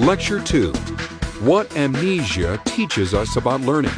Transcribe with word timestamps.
Lecture 0.00 0.40
2 0.40 0.72
What 1.42 1.76
Amnesia 1.76 2.58
Teaches 2.64 3.12
Us 3.12 3.36
About 3.36 3.60
Learning. 3.60 3.92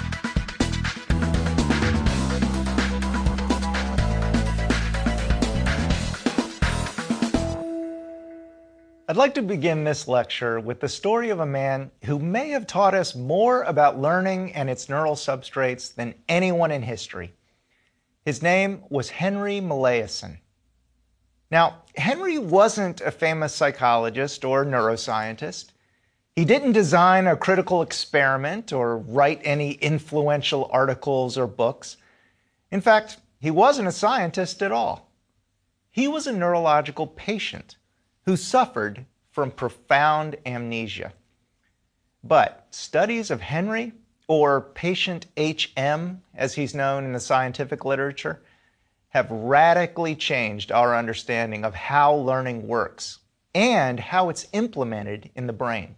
I'd 9.09 9.17
like 9.17 9.35
to 9.35 9.43
begin 9.43 9.85
this 9.85 10.09
lecture 10.09 10.59
with 10.59 10.81
the 10.81 10.89
story 10.89 11.31
of 11.31 11.39
a 11.39 11.47
man 11.47 11.93
who 12.05 12.19
may 12.19 12.49
have 12.49 12.67
taught 12.67 12.95
us 12.95 13.15
more 13.15 13.63
about 13.63 14.01
learning 14.01 14.55
and 14.55 14.69
its 14.69 14.89
neural 14.89 15.15
substrates 15.15 15.95
than 15.95 16.17
anyone 16.29 16.73
in 16.73 16.83
history. 16.83 17.33
His 18.25 18.43
name 18.43 18.83
was 18.91 19.09
Henry 19.09 19.61
Molaison. 19.61 20.39
Now, 21.53 21.85
Henry 21.95 22.39
wasn't 22.39 23.01
a 23.03 23.13
famous 23.13 23.55
psychologist 23.55 24.45
or 24.45 24.65
neuroscientist. 24.65 25.72
He 26.35 26.47
didn't 26.47 26.73
design 26.73 27.27
a 27.27 27.37
critical 27.37 27.83
experiment 27.83 28.73
or 28.73 28.97
write 28.97 29.43
any 29.45 29.73
influential 29.73 30.69
articles 30.73 31.37
or 31.37 31.47
books. 31.47 31.99
In 32.71 32.81
fact, 32.81 33.19
he 33.39 33.51
wasn't 33.51 33.89
a 33.89 33.93
scientist 33.93 34.63
at 34.63 34.73
all. 34.73 35.11
He 35.91 36.09
was 36.09 36.27
a 36.27 36.33
neurological 36.33 37.07
patient 37.07 37.77
who 38.25 38.37
suffered 38.37 39.05
from 39.31 39.51
profound 39.51 40.37
amnesia. 40.47 41.13
But 42.25 42.67
studies 42.71 43.31
of 43.31 43.43
Henry, 43.43 43.93
or 44.27 44.61
patient 44.61 45.27
HM 45.37 46.23
as 46.35 46.55
he's 46.55 46.75
known 46.75 47.05
in 47.05 47.13
the 47.13 47.21
scientific 47.21 47.85
literature, 47.85 48.43
have 49.09 49.31
radically 49.31 50.15
changed 50.15 50.73
our 50.73 50.97
understanding 50.97 51.63
of 51.65 51.75
how 51.75 52.15
learning 52.15 52.67
works 52.67 53.19
and 53.55 54.01
how 54.01 54.31
it's 54.31 54.49
implemented 54.53 55.29
in 55.35 55.47
the 55.47 55.53
brain. 55.53 55.97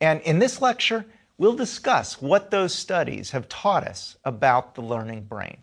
And 0.00 0.20
in 0.22 0.38
this 0.38 0.60
lecture, 0.60 1.04
we'll 1.36 1.54
discuss 1.54 2.20
what 2.20 2.50
those 2.50 2.74
studies 2.74 3.30
have 3.30 3.48
taught 3.48 3.86
us 3.86 4.16
about 4.24 4.74
the 4.74 4.82
learning 4.82 5.24
brain. 5.24 5.58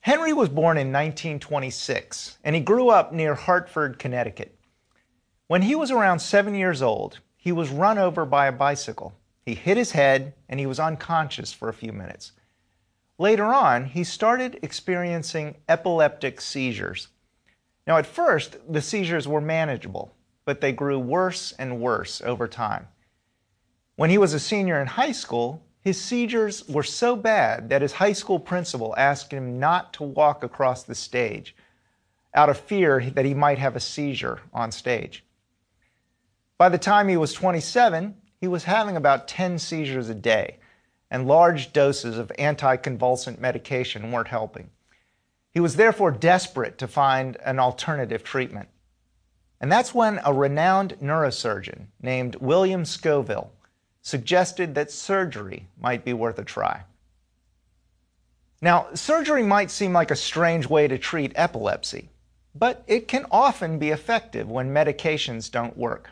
Henry 0.00 0.32
was 0.32 0.50
born 0.50 0.76
in 0.76 0.92
1926, 0.92 2.38
and 2.44 2.54
he 2.54 2.60
grew 2.60 2.90
up 2.90 3.12
near 3.12 3.34
Hartford, 3.34 3.98
Connecticut. 3.98 4.58
When 5.46 5.62
he 5.62 5.74
was 5.74 5.90
around 5.90 6.18
seven 6.18 6.54
years 6.54 6.82
old, 6.82 7.20
he 7.36 7.52
was 7.52 7.70
run 7.70 7.98
over 7.98 8.26
by 8.26 8.46
a 8.46 8.52
bicycle. 8.52 9.14
He 9.46 9.54
hit 9.54 9.76
his 9.76 9.92
head, 9.92 10.34
and 10.48 10.60
he 10.60 10.66
was 10.66 10.78
unconscious 10.78 11.52
for 11.52 11.68
a 11.68 11.74
few 11.74 11.92
minutes. 11.92 12.32
Later 13.18 13.44
on, 13.44 13.86
he 13.86 14.04
started 14.04 14.58
experiencing 14.62 15.56
epileptic 15.68 16.40
seizures. 16.40 17.08
Now, 17.86 17.96
at 17.96 18.06
first, 18.06 18.56
the 18.68 18.82
seizures 18.82 19.28
were 19.28 19.40
manageable, 19.40 20.14
but 20.44 20.60
they 20.60 20.72
grew 20.72 20.98
worse 20.98 21.52
and 21.58 21.80
worse 21.80 22.20
over 22.22 22.46
time. 22.48 22.88
When 23.96 24.10
he 24.10 24.18
was 24.18 24.34
a 24.34 24.40
senior 24.40 24.80
in 24.80 24.88
high 24.88 25.12
school, 25.12 25.62
his 25.80 26.00
seizures 26.00 26.66
were 26.68 26.82
so 26.82 27.14
bad 27.14 27.68
that 27.68 27.82
his 27.82 27.92
high 27.92 28.12
school 28.12 28.40
principal 28.40 28.94
asked 28.96 29.32
him 29.32 29.58
not 29.58 29.92
to 29.94 30.02
walk 30.02 30.42
across 30.42 30.82
the 30.82 30.94
stage 30.94 31.54
out 32.34 32.48
of 32.48 32.58
fear 32.58 33.10
that 33.10 33.24
he 33.24 33.34
might 33.34 33.58
have 33.58 33.76
a 33.76 33.80
seizure 33.80 34.40
on 34.52 34.72
stage. 34.72 35.24
By 36.58 36.68
the 36.68 36.78
time 36.78 37.08
he 37.08 37.16
was 37.16 37.32
27, 37.32 38.16
he 38.40 38.48
was 38.48 38.64
having 38.64 38.96
about 38.96 39.28
10 39.28 39.58
seizures 39.58 40.08
a 40.08 40.14
day, 40.14 40.56
and 41.10 41.28
large 41.28 41.72
doses 41.72 42.18
of 42.18 42.32
anticonvulsant 42.38 43.38
medication 43.38 44.10
weren't 44.10 44.28
helping. 44.28 44.70
He 45.52 45.60
was 45.60 45.76
therefore 45.76 46.10
desperate 46.10 46.78
to 46.78 46.88
find 46.88 47.36
an 47.44 47.60
alternative 47.60 48.24
treatment. 48.24 48.68
And 49.64 49.72
that's 49.72 49.94
when 49.94 50.20
a 50.26 50.34
renowned 50.34 50.98
neurosurgeon 51.00 51.86
named 52.02 52.36
William 52.36 52.84
Scoville 52.84 53.50
suggested 54.02 54.74
that 54.74 54.90
surgery 54.90 55.68
might 55.80 56.04
be 56.04 56.12
worth 56.12 56.38
a 56.38 56.44
try. 56.44 56.82
Now, 58.60 58.88
surgery 58.92 59.42
might 59.42 59.70
seem 59.70 59.94
like 59.94 60.10
a 60.10 60.16
strange 60.16 60.68
way 60.68 60.86
to 60.86 60.98
treat 60.98 61.32
epilepsy, 61.34 62.10
but 62.54 62.84
it 62.86 63.08
can 63.08 63.24
often 63.30 63.78
be 63.78 63.88
effective 63.88 64.50
when 64.50 64.74
medications 64.74 65.50
don't 65.50 65.78
work. 65.78 66.10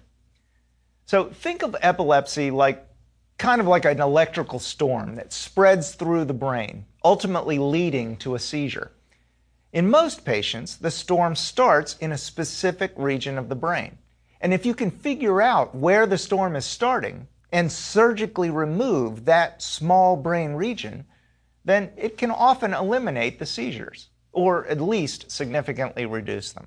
So 1.05 1.25
think 1.25 1.62
of 1.62 1.76
epilepsy 1.82 2.50
like 2.50 2.87
kind 3.37 3.60
of 3.60 3.66
like 3.66 3.84
an 3.84 4.00
electrical 4.00 4.60
storm 4.60 5.16
that 5.16 5.31
spreads 5.31 5.94
through 5.94 6.25
the 6.25 6.32
brain, 6.32 6.87
ultimately 7.05 7.59
leading 7.59 8.16
to 8.16 8.34
a 8.34 8.38
seizure. 8.38 8.93
In 9.72 9.88
most 9.88 10.25
patients, 10.25 10.77
the 10.77 10.91
storm 10.91 11.34
starts 11.34 11.97
in 11.97 12.12
a 12.12 12.19
specific 12.19 12.93
region 12.97 13.38
of 13.38 13.49
the 13.49 13.55
brain. 13.55 13.97
And 14.41 14.53
if 14.53 14.66
you 14.66 14.75
can 14.75 14.91
figure 14.91 15.41
out 15.41 15.75
where 15.75 16.06
the 16.06 16.19
storm 16.19 16.56
is 16.56 16.66
starting, 16.66 17.27
and 17.53 17.71
surgically 17.71 18.50
remove 18.50 19.27
that 19.27 19.62
small 19.62 20.16
brain 20.16 20.55
region, 20.55 21.05
then 21.65 21.91
it 21.97 22.16
can 22.16 22.31
often 22.31 22.72
eliminate 22.72 23.38
the 23.38 23.47
seizures, 23.47 24.09
or 24.32 24.66
at 24.66 24.81
least 24.81 25.31
significantly 25.31 26.06
reduce 26.06 26.53
them. 26.53 26.66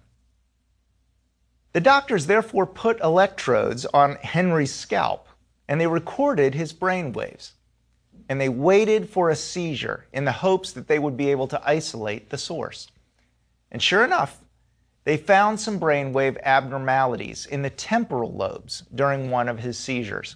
The 1.73 1.81
doctors 1.81 2.27
therefore 2.27 2.67
put 2.67 3.01
electrodes 3.01 3.85
on 3.87 4.15
Henry's 4.17 4.73
scalp, 4.73 5.27
and 5.67 5.81
they 5.81 5.87
recorded 5.87 6.53
his 6.53 6.71
brain 6.71 7.11
waves. 7.11 7.53
And 8.29 8.39
they 8.39 8.49
waited 8.49 9.09
for 9.09 9.29
a 9.29 9.35
seizure 9.35 10.05
in 10.13 10.25
the 10.25 10.31
hopes 10.31 10.71
that 10.71 10.87
they 10.87 10.97
would 10.99 11.17
be 11.17 11.29
able 11.31 11.47
to 11.47 11.61
isolate 11.67 12.29
the 12.29 12.37
source. 12.37 12.87
And 13.71 13.81
sure 13.81 14.03
enough, 14.03 14.41
they 15.03 15.17
found 15.17 15.59
some 15.59 15.79
brainwave 15.79 16.37
abnormalities 16.41 17.45
in 17.45 17.61
the 17.61 17.69
temporal 17.69 18.33
lobes 18.33 18.83
during 18.93 19.29
one 19.29 19.47
of 19.47 19.59
his 19.59 19.77
seizures. 19.77 20.35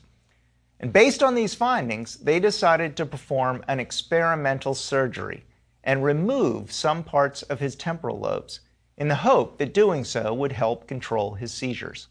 And 0.79 0.93
based 0.93 1.23
on 1.23 1.35
these 1.35 1.55
findings, 1.55 2.15
they 2.17 2.39
decided 2.39 2.95
to 2.95 3.05
perform 3.05 3.63
an 3.67 3.79
experimental 3.79 4.73
surgery 4.73 5.43
and 5.83 6.03
remove 6.03 6.71
some 6.71 7.03
parts 7.03 7.41
of 7.43 7.59
his 7.59 7.75
temporal 7.75 8.19
lobes 8.19 8.61
in 8.97 9.07
the 9.07 9.15
hope 9.15 9.57
that 9.57 9.73
doing 9.73 10.03
so 10.03 10.33
would 10.33 10.51
help 10.51 10.87
control 10.87 11.33
his 11.33 11.53
seizures. 11.53 12.07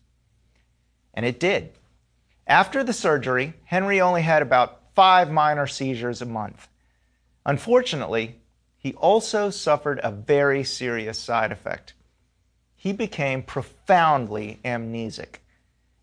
And 1.14 1.24
it 1.24 1.38
did. 1.38 1.72
After 2.46 2.82
the 2.82 2.92
surgery, 2.92 3.54
Henry 3.64 4.00
only 4.00 4.22
had 4.22 4.42
about 4.42 4.94
five 4.94 5.30
minor 5.30 5.66
seizures 5.66 6.22
a 6.22 6.26
month. 6.26 6.68
Unfortunately, 7.46 8.37
he 8.88 8.94
also 8.94 9.50
suffered 9.50 10.00
a 10.02 10.10
very 10.10 10.64
serious 10.64 11.18
side 11.18 11.52
effect. 11.52 11.92
He 12.74 12.94
became 12.94 13.42
profoundly 13.42 14.60
amnesic 14.64 15.40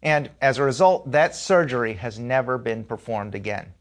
and 0.04 0.30
as 0.40 0.60
a 0.60 0.64
result, 0.64 1.14
that 1.14 1.36
surgery 1.36 1.96
has 1.96 2.20
never 2.20 2.60
been 2.60 2.84
performed 2.84 3.34
again. 3.34 3.74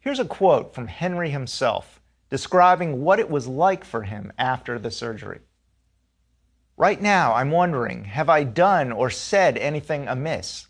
Here's 0.00 0.18
a 0.18 0.24
quote 0.24 0.74
from 0.74 0.88
Henry 0.88 1.30
himself 1.30 2.00
describing 2.30 3.04
what 3.04 3.20
it 3.20 3.30
was 3.30 3.46
like 3.46 3.84
for 3.84 4.02
him 4.02 4.32
after 4.36 4.76
the 4.76 4.90
surgery. 4.90 5.38
Right 6.76 7.00
now, 7.00 7.34
I'm 7.34 7.52
wondering 7.52 8.06
have 8.06 8.28
I 8.28 8.42
done 8.42 8.90
or 8.90 9.08
said 9.08 9.56
anything 9.56 10.08
amiss? 10.08 10.66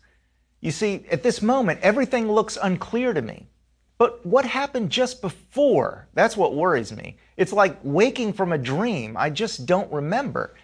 You 0.61 0.69
see, 0.69 1.07
at 1.09 1.23
this 1.23 1.41
moment, 1.41 1.79
everything 1.81 2.31
looks 2.31 2.55
unclear 2.61 3.13
to 3.13 3.21
me. 3.23 3.47
But 3.97 4.25
what 4.25 4.45
happened 4.45 4.89
just 4.89 5.21
before? 5.21 6.07
That's 6.13 6.35
what 6.35 6.55
worries 6.55 6.91
me. 6.91 7.17
It's 7.37 7.53
like 7.53 7.77
waking 7.83 8.33
from 8.33 8.51
a 8.51 8.57
dream 8.57 9.15
I 9.17 9.29
just 9.29 9.65
don't 9.65 9.91
remember. 9.91 10.55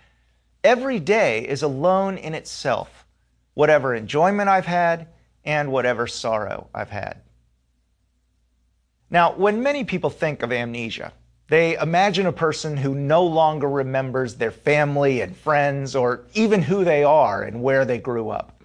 Every 0.63 0.99
day 0.99 1.47
is 1.47 1.63
alone 1.63 2.17
in 2.17 2.33
itself 2.33 3.05
whatever 3.53 3.93
enjoyment 3.93 4.49
I've 4.49 4.65
had 4.65 5.07
and 5.43 5.71
whatever 5.71 6.07
sorrow 6.07 6.67
I've 6.73 6.89
had. 6.89 7.21
Now, 9.09 9.33
when 9.33 9.61
many 9.61 9.83
people 9.83 10.09
think 10.09 10.41
of 10.41 10.51
amnesia, 10.53 11.11
they 11.49 11.75
imagine 11.77 12.27
a 12.27 12.31
person 12.31 12.77
who 12.77 12.95
no 12.95 13.25
longer 13.25 13.67
remembers 13.67 14.35
their 14.35 14.51
family 14.51 15.19
and 15.19 15.35
friends 15.35 15.97
or 15.97 16.21
even 16.33 16.61
who 16.61 16.85
they 16.85 17.03
are 17.03 17.43
and 17.43 17.61
where 17.61 17.83
they 17.83 17.97
grew 17.97 18.29
up. 18.29 18.60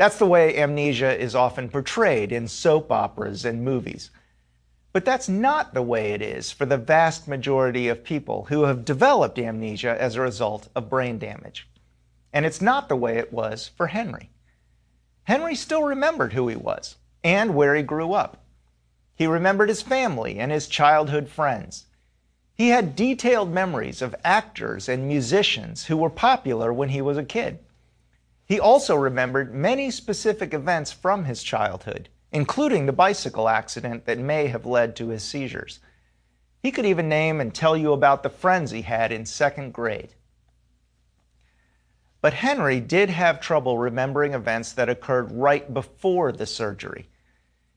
That's 0.00 0.16
the 0.16 0.24
way 0.24 0.56
amnesia 0.56 1.14
is 1.20 1.34
often 1.34 1.68
portrayed 1.68 2.32
in 2.32 2.48
soap 2.48 2.90
operas 2.90 3.44
and 3.44 3.62
movies. 3.62 4.10
But 4.94 5.04
that's 5.04 5.28
not 5.28 5.74
the 5.74 5.82
way 5.82 6.12
it 6.12 6.22
is 6.22 6.50
for 6.50 6.64
the 6.64 6.78
vast 6.78 7.28
majority 7.28 7.86
of 7.86 8.02
people 8.02 8.46
who 8.46 8.62
have 8.62 8.86
developed 8.86 9.38
amnesia 9.38 9.94
as 10.00 10.16
a 10.16 10.22
result 10.22 10.70
of 10.74 10.88
brain 10.88 11.18
damage. 11.18 11.68
And 12.32 12.46
it's 12.46 12.62
not 12.62 12.88
the 12.88 12.96
way 12.96 13.18
it 13.18 13.30
was 13.30 13.72
for 13.76 13.88
Henry. 13.88 14.30
Henry 15.24 15.54
still 15.54 15.82
remembered 15.82 16.32
who 16.32 16.48
he 16.48 16.56
was 16.56 16.96
and 17.22 17.54
where 17.54 17.74
he 17.74 17.82
grew 17.82 18.14
up. 18.14 18.42
He 19.14 19.26
remembered 19.26 19.68
his 19.68 19.82
family 19.82 20.38
and 20.38 20.50
his 20.50 20.66
childhood 20.66 21.28
friends. 21.28 21.84
He 22.54 22.70
had 22.70 22.96
detailed 22.96 23.52
memories 23.52 24.00
of 24.00 24.16
actors 24.24 24.88
and 24.88 25.06
musicians 25.06 25.84
who 25.84 25.98
were 25.98 26.08
popular 26.08 26.72
when 26.72 26.88
he 26.88 27.02
was 27.02 27.18
a 27.18 27.22
kid. 27.22 27.58
He 28.50 28.58
also 28.58 28.96
remembered 28.96 29.54
many 29.54 29.92
specific 29.92 30.52
events 30.52 30.90
from 30.90 31.26
his 31.26 31.44
childhood, 31.44 32.08
including 32.32 32.84
the 32.84 32.92
bicycle 32.92 33.48
accident 33.48 34.06
that 34.06 34.18
may 34.18 34.48
have 34.48 34.66
led 34.66 34.96
to 34.96 35.10
his 35.10 35.22
seizures. 35.22 35.78
He 36.60 36.72
could 36.72 36.84
even 36.84 37.08
name 37.08 37.40
and 37.40 37.54
tell 37.54 37.76
you 37.76 37.92
about 37.92 38.24
the 38.24 38.28
friends 38.28 38.72
he 38.72 38.82
had 38.82 39.12
in 39.12 39.24
second 39.24 39.72
grade. 39.72 40.14
But 42.20 42.32
Henry 42.32 42.80
did 42.80 43.08
have 43.08 43.40
trouble 43.40 43.78
remembering 43.78 44.34
events 44.34 44.72
that 44.72 44.88
occurred 44.88 45.30
right 45.30 45.72
before 45.72 46.32
the 46.32 46.44
surgery. 46.44 47.08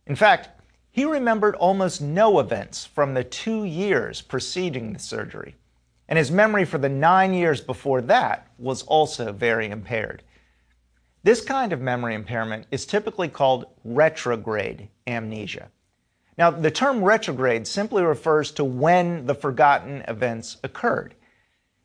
In 0.07 0.15
fact, 0.15 0.49
he 0.89 1.05
remembered 1.05 1.53
almost 1.53 2.01
no 2.01 2.39
events 2.39 2.83
from 2.83 3.13
the 3.13 3.23
two 3.23 3.63
years 3.63 4.23
preceding 4.23 4.93
the 4.93 4.97
surgery, 4.97 5.55
and 6.09 6.17
his 6.17 6.31
memory 6.31 6.65
for 6.65 6.79
the 6.79 6.89
nine 6.89 7.31
years 7.31 7.61
before 7.61 8.01
that 8.01 8.47
was 8.57 8.81
also 8.81 9.31
very 9.31 9.69
impaired. 9.69 10.23
This 11.23 11.39
kind 11.39 11.71
of 11.71 11.79
memory 11.79 12.15
impairment 12.15 12.67
is 12.69 12.85
typically 12.85 13.29
called 13.29 13.65
retrograde 13.85 14.89
amnesia. 15.07 15.71
Now, 16.37 16.51
the 16.51 16.71
term 16.71 17.01
retrograde 17.01 17.65
simply 17.65 18.03
refers 18.03 18.51
to 18.51 18.65
when 18.65 19.25
the 19.25 19.35
forgotten 19.35 20.03
events 20.07 20.57
occurred. 20.63 21.15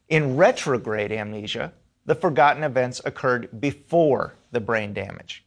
In 0.09 0.37
retrograde 0.37 1.13
amnesia, 1.13 1.73
the 2.05 2.17
forgotten 2.17 2.65
events 2.65 3.01
occurred 3.05 3.61
before 3.61 4.35
the 4.51 4.61
brain 4.61 4.93
damage. 4.93 5.45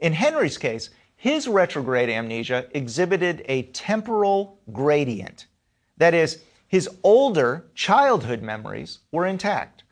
In 0.00 0.14
Henry's 0.14 0.58
case, 0.58 0.90
his 1.14 1.46
retrograde 1.46 2.08
amnesia 2.08 2.66
exhibited 2.72 3.44
a 3.46 3.62
temporal 3.62 4.58
gradient. 4.72 5.46
That 5.98 6.14
is, 6.14 6.42
his 6.66 6.88
older 7.02 7.66
childhood 7.74 8.42
memories 8.42 9.00
were 9.12 9.26
intact, 9.26 9.82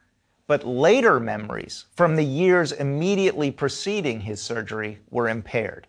but 0.46 0.66
later 0.66 1.18
memories 1.18 1.86
from 1.94 2.16
the 2.16 2.24
years 2.24 2.72
immediately 2.72 3.50
preceding 3.50 4.20
his 4.20 4.40
surgery 4.40 4.98
were 5.10 5.28
impaired. 5.28 5.86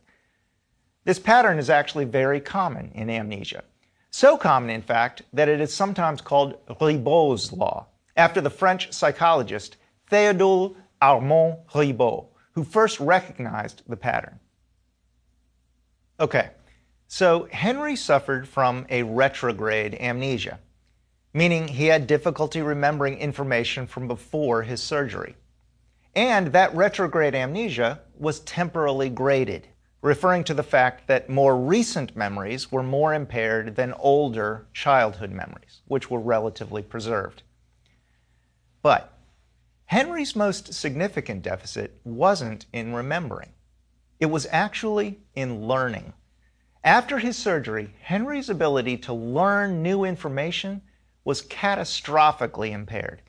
This 1.04 1.20
pattern 1.20 1.60
is 1.60 1.70
actually 1.70 2.06
very 2.06 2.40
common 2.40 2.92
in 2.94 3.10
amnesia. 3.10 3.64
So 4.10 4.36
common, 4.36 4.70
in 4.70 4.82
fact, 4.82 5.22
that 5.34 5.48
it 5.48 5.62
is 5.62 5.74
sometimes 5.74 6.22
called 6.22 6.58
Ribot's 6.68 7.54
law 7.54 7.88
after 8.16 8.42
the 8.42 8.50
French 8.50 8.92
psychologist 8.92 9.78
Theodule 10.10 10.76
Armand 11.02 11.58
Ribot, 11.74 12.28
who 12.54 12.64
first 12.64 13.00
recognized 13.00 13.84
the 13.88 13.96
pattern. 13.96 14.40
Okay, 16.20 16.50
so 17.08 17.48
Henry 17.52 17.96
suffered 17.96 18.48
from 18.48 18.86
a 18.90 19.04
retrograde 19.04 19.96
amnesia, 19.96 20.60
meaning 21.38 21.68
he 21.68 21.86
had 21.86 22.08
difficulty 22.08 22.64
remembering 22.64 23.16
information 23.20 23.86
from 23.86 24.08
before 24.08 24.64
his 24.64 24.82
surgery. 24.82 25.36
And 26.16 26.48
that 26.48 26.74
retrograde 26.74 27.36
amnesia 27.36 28.02
was 28.18 28.40
temporally 28.40 29.12
graded, 29.12 29.68
referring 30.02 30.44
to 30.46 30.56
the 30.56 30.64
fact 30.64 31.06
that 31.06 31.30
more 31.30 31.56
recent 31.56 32.16
memories 32.16 32.72
were 32.72 32.82
more 32.82 33.14
impaired 33.14 33.76
than 33.76 33.94
older 34.00 34.66
childhood 34.74 35.30
memories, 35.30 35.82
which 35.86 36.10
were 36.10 36.20
relatively 36.20 36.82
preserved. 36.82 37.44
But 38.82 39.14
Henry's 39.86 40.36
most 40.36 40.74
significant 40.74 41.44
deficit 41.44 42.02
wasn't 42.04 42.66
in 42.74 42.96
remembering, 42.96 43.52
it 44.20 44.26
was 44.26 44.48
actually 44.50 45.20
in 45.36 45.68
learning. 45.68 46.14
After 46.84 47.20
his 47.20 47.38
surgery, 47.38 47.94
Henry's 48.02 48.50
ability 48.50 48.98
to 48.98 49.14
learn 49.14 49.84
new 49.84 50.04
information 50.04 50.82
was 51.28 51.42
catastrophically 51.42 52.72
impaired. 52.72 53.22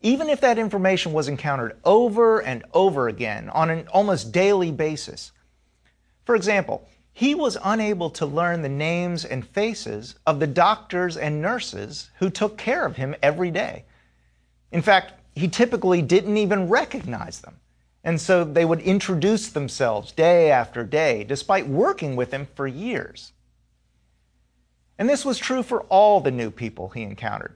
Even 0.00 0.28
if 0.28 0.40
that 0.40 0.58
information 0.58 1.12
was 1.12 1.28
encountered 1.28 1.78
over 1.84 2.42
and 2.42 2.64
over 2.74 3.06
again 3.06 3.48
on 3.50 3.70
an 3.70 3.86
almost 3.92 4.32
daily 4.32 4.72
basis. 4.72 5.30
For 6.24 6.34
example, 6.34 6.88
he 7.12 7.36
was 7.36 7.56
unable 7.62 8.10
to 8.10 8.26
learn 8.26 8.62
the 8.62 8.68
names 8.68 9.24
and 9.24 9.46
faces 9.46 10.16
of 10.26 10.40
the 10.40 10.48
doctors 10.48 11.16
and 11.16 11.40
nurses 11.40 12.10
who 12.18 12.28
took 12.28 12.58
care 12.58 12.84
of 12.84 12.96
him 12.96 13.14
every 13.22 13.52
day. 13.52 13.84
In 14.72 14.82
fact, 14.82 15.12
he 15.32 15.46
typically 15.46 16.02
didn't 16.02 16.38
even 16.38 16.68
recognize 16.68 17.40
them. 17.40 17.60
And 18.02 18.20
so 18.20 18.42
they 18.42 18.64
would 18.64 18.80
introduce 18.80 19.50
themselves 19.50 20.10
day 20.10 20.50
after 20.50 20.82
day, 20.82 21.22
despite 21.22 21.68
working 21.68 22.16
with 22.16 22.32
him 22.32 22.48
for 22.56 22.66
years. 22.66 23.32
And 24.98 25.08
this 25.08 25.24
was 25.24 25.38
true 25.38 25.62
for 25.62 25.82
all 25.82 26.20
the 26.20 26.30
new 26.30 26.50
people 26.50 26.88
he 26.88 27.02
encountered. 27.02 27.54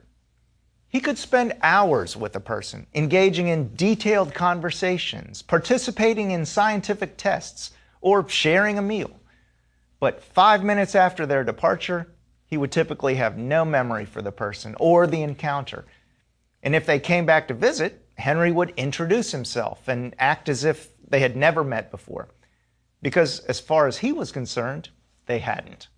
He 0.87 0.99
could 0.99 1.17
spend 1.17 1.55
hours 1.61 2.15
with 2.15 2.35
a 2.35 2.39
person, 2.39 2.87
engaging 2.93 3.47
in 3.47 3.75
detailed 3.75 4.33
conversations, 4.33 5.41
participating 5.41 6.31
in 6.31 6.45
scientific 6.45 7.17
tests, 7.17 7.71
or 7.99 8.27
sharing 8.29 8.77
a 8.77 8.81
meal. 8.81 9.11
But 9.99 10.23
five 10.23 10.63
minutes 10.63 10.95
after 10.95 11.25
their 11.25 11.43
departure, 11.43 12.07
he 12.45 12.57
would 12.57 12.71
typically 12.71 13.15
have 13.15 13.37
no 13.37 13.65
memory 13.65 14.05
for 14.05 14.21
the 14.21 14.31
person 14.31 14.75
or 14.79 15.07
the 15.07 15.23
encounter, 15.23 15.85
and 16.63 16.75
if 16.75 16.85
they 16.85 16.99
came 16.99 17.25
back 17.25 17.47
to 17.49 17.53
visit, 17.53 18.05
Henry 18.17 18.51
would 18.51 18.73
introduce 18.77 19.31
himself 19.31 19.87
and 19.87 20.15
act 20.17 20.47
as 20.47 20.63
if 20.63 20.89
they 21.07 21.19
had 21.19 21.35
never 21.35 21.63
met 21.63 21.91
before, 21.91 22.29
because 23.01 23.39
as 23.41 23.59
far 23.59 23.87
as 23.87 23.97
he 23.97 24.11
was 24.11 24.31
concerned, 24.31 24.89
they 25.25 25.39
hadn't. 25.39 25.89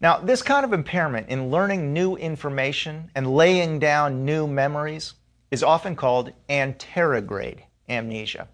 Now, 0.00 0.18
this 0.18 0.42
kind 0.42 0.64
of 0.64 0.72
impairment 0.72 1.28
in 1.28 1.50
learning 1.50 1.92
new 1.92 2.16
information 2.16 3.10
and 3.14 3.34
laying 3.34 3.78
down 3.78 4.24
new 4.24 4.46
memories 4.46 5.14
is 5.50 5.62
often 5.62 5.94
called 5.94 6.32
anterograde 6.48 7.60
amnesia. 7.88 8.48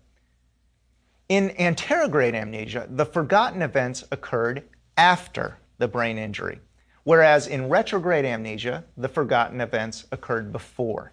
In 1.28 1.50
anterograde 1.50 2.34
amnesia, 2.34 2.88
the 2.90 3.06
forgotten 3.06 3.62
events 3.62 4.04
occurred 4.10 4.64
after 4.96 5.58
the 5.78 5.88
brain 5.88 6.18
injury 6.18 6.60
whereas 7.06 7.46
in 7.46 7.68
retrograde 7.68 8.24
amnesia, 8.24 8.84
the 8.96 9.08
forgotten 9.08 9.60
events 9.60 10.06
occurred 10.10 10.50
before. 10.50 11.12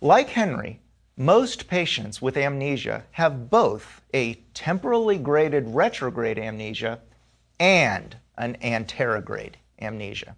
Like 0.00 0.30
Henry, 0.30 0.80
most 1.16 1.68
patients 1.68 2.20
with 2.20 2.36
amnesia 2.36 3.04
have 3.12 3.48
both 3.48 4.02
a 4.12 4.34
temporally 4.52 5.16
graded 5.16 5.68
retrograde 5.68 6.40
amnesia 6.40 6.98
and 7.60 8.16
an 8.36 8.56
anterograde 8.62 9.54
amnesia. 9.80 10.36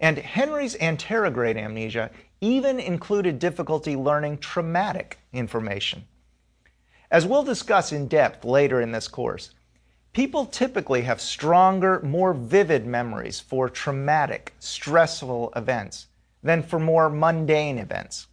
And 0.00 0.18
Henry's 0.18 0.76
anterograde 0.76 1.56
amnesia 1.56 2.10
even 2.40 2.80
included 2.80 3.38
difficulty 3.38 3.96
learning 3.96 4.38
traumatic 4.38 5.18
information. 5.32 6.04
As 7.10 7.26
we'll 7.26 7.44
discuss 7.44 7.92
in 7.92 8.08
depth 8.08 8.44
later 8.44 8.80
in 8.80 8.92
this 8.92 9.06
course, 9.06 9.52
People 10.12 10.44
typically 10.44 11.02
have 11.02 11.22
stronger, 11.22 12.00
more 12.02 12.34
vivid 12.34 12.86
memories 12.86 13.40
for 13.40 13.70
traumatic, 13.70 14.52
stressful 14.58 15.52
events 15.56 16.08
than 16.42 16.62
for 16.62 16.78
more 16.78 17.08
mundane 17.08 17.78
events. 17.78 18.26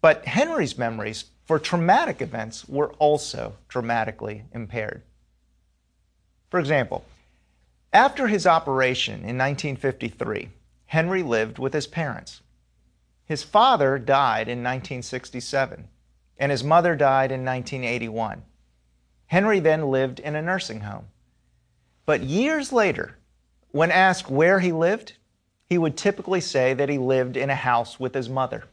But 0.00 0.24
Henry's 0.24 0.78
memories 0.78 1.26
for 1.44 1.58
traumatic 1.58 2.22
events 2.22 2.66
were 2.66 2.92
also 2.94 3.56
dramatically 3.68 4.44
impaired. 4.54 5.02
For 6.48 6.58
example, 6.58 7.04
after 7.94 8.26
his 8.26 8.44
operation 8.44 9.20
in 9.20 9.38
1953, 9.38 10.50
Henry 10.86 11.22
lived 11.22 11.60
with 11.60 11.72
his 11.72 11.86
parents. 11.86 12.42
His 13.24 13.44
father 13.44 13.98
died 13.98 14.48
in 14.48 14.58
1967, 14.58 15.88
and 16.36 16.50
his 16.50 16.64
mother 16.64 16.96
died 16.96 17.30
in 17.30 17.44
1981. 17.44 18.42
Henry 19.26 19.60
then 19.60 19.90
lived 19.90 20.18
in 20.18 20.34
a 20.34 20.42
nursing 20.42 20.80
home. 20.80 21.06
But 22.04 22.22
years 22.22 22.72
later, 22.72 23.16
when 23.70 23.92
asked 23.92 24.28
where 24.28 24.58
he 24.58 24.72
lived, 24.72 25.14
he 25.64 25.78
would 25.78 25.96
typically 25.96 26.40
say 26.40 26.74
that 26.74 26.88
he 26.88 26.98
lived 26.98 27.36
in 27.36 27.48
a 27.48 27.54
house 27.54 27.98
with 27.98 28.14
his 28.14 28.28
mother. 28.28 28.64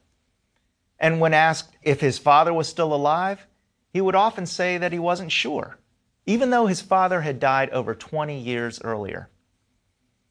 And 0.99 1.19
when 1.19 1.33
asked 1.33 1.69
if 1.83 2.01
his 2.01 2.17
father 2.17 2.53
was 2.53 2.67
still 2.67 2.93
alive, 2.93 3.45
he 3.93 4.01
would 4.01 4.15
often 4.15 4.45
say 4.45 4.77
that 4.79 4.91
he 4.91 4.99
wasn't 4.99 5.31
sure, 5.31 5.77
even 6.31 6.50
though 6.50 6.65
his 6.65 6.79
father 6.79 7.19
had 7.19 7.41
died 7.41 7.69
over 7.71 7.93
20 7.93 8.39
years 8.39 8.81
earlier. 8.85 9.29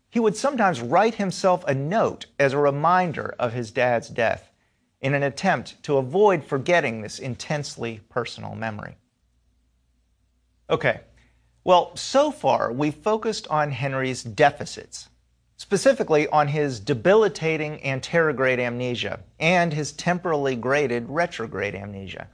He 0.08 0.18
would 0.18 0.34
sometimes 0.34 0.80
write 0.80 1.16
himself 1.16 1.62
a 1.66 1.74
note 1.74 2.24
as 2.38 2.54
a 2.54 2.58
reminder 2.58 3.34
of 3.38 3.52
his 3.52 3.70
dad's 3.70 4.08
death 4.08 4.50
in 5.02 5.12
an 5.12 5.22
attempt 5.22 5.82
to 5.82 5.98
avoid 5.98 6.42
forgetting 6.42 7.02
this 7.02 7.18
intensely 7.18 8.00
personal 8.08 8.54
memory. 8.54 8.96
Okay, 10.70 11.00
well, 11.64 11.94
so 11.96 12.30
far 12.30 12.72
we've 12.72 12.94
focused 12.94 13.46
on 13.48 13.70
Henry's 13.70 14.22
deficits, 14.22 15.10
specifically 15.58 16.26
on 16.28 16.48
his 16.48 16.80
debilitating 16.80 17.78
anterograde 17.80 18.58
amnesia 18.58 19.20
and 19.38 19.74
his 19.74 19.92
temporally 19.92 20.56
graded 20.56 21.10
retrograde 21.10 21.74
amnesia. 21.74 22.26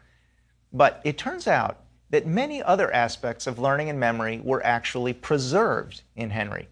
But 0.72 1.00
it 1.02 1.18
turns 1.18 1.48
out 1.48 1.80
that 2.10 2.26
many 2.26 2.62
other 2.62 2.92
aspects 2.92 3.46
of 3.46 3.58
learning 3.58 3.90
and 3.90 3.98
memory 3.98 4.40
were 4.42 4.64
actually 4.64 5.12
preserved 5.12 6.02
in 6.14 6.30
Henry. 6.30 6.68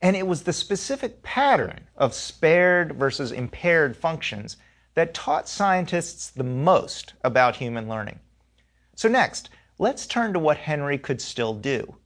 And 0.00 0.16
it 0.16 0.26
was 0.26 0.42
the 0.42 0.52
specific 0.52 1.22
pattern 1.22 1.88
of 1.96 2.14
spared 2.14 2.96
versus 2.96 3.32
impaired 3.32 3.96
functions 3.96 4.56
that 4.94 5.14
taught 5.14 5.48
scientists 5.48 6.30
the 6.30 6.44
most 6.44 7.14
about 7.22 7.56
human 7.56 7.88
learning. 7.88 8.20
So, 8.94 9.08
next, 9.08 9.50
let's 9.78 10.06
turn 10.06 10.32
to 10.32 10.38
what 10.38 10.56
Henry 10.56 10.98
could 10.98 11.20
still 11.20 11.54
do, 11.54 11.96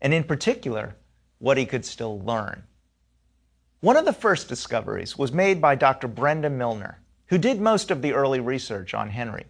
and 0.00 0.14
in 0.14 0.24
particular, 0.24 0.96
what 1.38 1.58
he 1.58 1.66
could 1.66 1.84
still 1.84 2.20
learn. 2.20 2.62
One 3.80 3.96
of 3.96 4.04
the 4.04 4.12
first 4.12 4.48
discoveries 4.48 5.18
was 5.18 5.32
made 5.32 5.60
by 5.60 5.74
Dr. 5.74 6.08
Brenda 6.08 6.50
Milner, 6.50 7.00
who 7.26 7.38
did 7.38 7.60
most 7.60 7.90
of 7.90 8.00
the 8.00 8.12
early 8.12 8.40
research 8.40 8.94
on 8.94 9.10
Henry. 9.10 9.44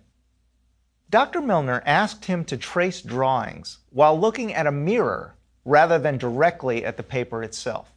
Dr. 1.09 1.41
Milner 1.41 1.83
asked 1.87 2.25
him 2.25 2.45
to 2.47 2.57
trace 2.57 3.01
drawings 3.01 3.79
while 3.91 4.19
looking 4.19 4.53
at 4.53 4.67
a 4.67 4.73
mirror 4.73 5.35
rather 5.65 5.99
than 5.99 6.19
directly 6.19 6.85
at 6.85 6.97
the 6.97 7.03
paper 7.03 7.43
itself. 7.43 7.93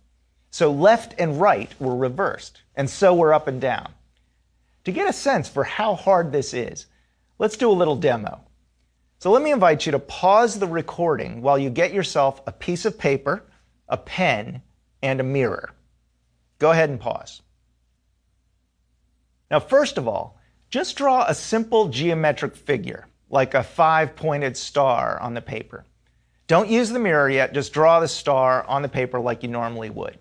So 0.51 0.71
left 0.71 1.15
and 1.17 1.39
right 1.39 1.73
were 1.79 1.95
reversed, 1.95 2.61
and 2.75 2.89
so 2.89 3.15
were 3.15 3.33
up 3.33 3.47
and 3.47 3.59
down. 3.61 3.93
To 4.85 4.91
get 4.91 5.09
a 5.09 5.13
sense 5.13 5.47
for 5.47 5.63
how 5.63 5.95
hard 5.95 6.31
this 6.31 6.53
is, 6.53 6.85
let's 7.37 7.57
do 7.57 7.69
a 7.69 7.73
little 7.73 7.95
demo. 7.95 8.41
So 9.19 9.31
let 9.31 9.43
me 9.43 9.51
invite 9.51 9.85
you 9.85 9.91
to 9.91 9.99
pause 9.99 10.57
the 10.57 10.67
recording 10.67 11.41
while 11.41 11.59
you 11.59 11.69
get 11.69 11.93
yourself 11.93 12.41
a 12.47 12.51
piece 12.51 12.85
of 12.85 12.97
paper, 12.97 13.43
a 13.87 13.97
pen, 13.97 14.61
and 15.01 15.19
a 15.19 15.23
mirror. 15.23 15.71
Go 16.57 16.71
ahead 16.71 16.89
and 16.89 16.99
pause. 16.99 17.41
Now, 19.51 19.59
first 19.59 19.97
of 19.97 20.07
all, 20.07 20.38
just 20.69 20.95
draw 20.95 21.25
a 21.25 21.33
simple 21.33 21.89
geometric 21.89 22.55
figure, 22.55 23.07
like 23.29 23.53
a 23.53 23.63
five 23.63 24.15
pointed 24.15 24.55
star 24.55 25.19
on 25.19 25.33
the 25.33 25.41
paper. 25.41 25.85
Don't 26.47 26.69
use 26.69 26.89
the 26.89 26.99
mirror 26.99 27.29
yet, 27.29 27.53
just 27.53 27.73
draw 27.73 27.99
the 27.99 28.07
star 28.07 28.63
on 28.65 28.81
the 28.81 28.89
paper 28.89 29.19
like 29.19 29.43
you 29.43 29.49
normally 29.49 29.89
would. 29.89 30.17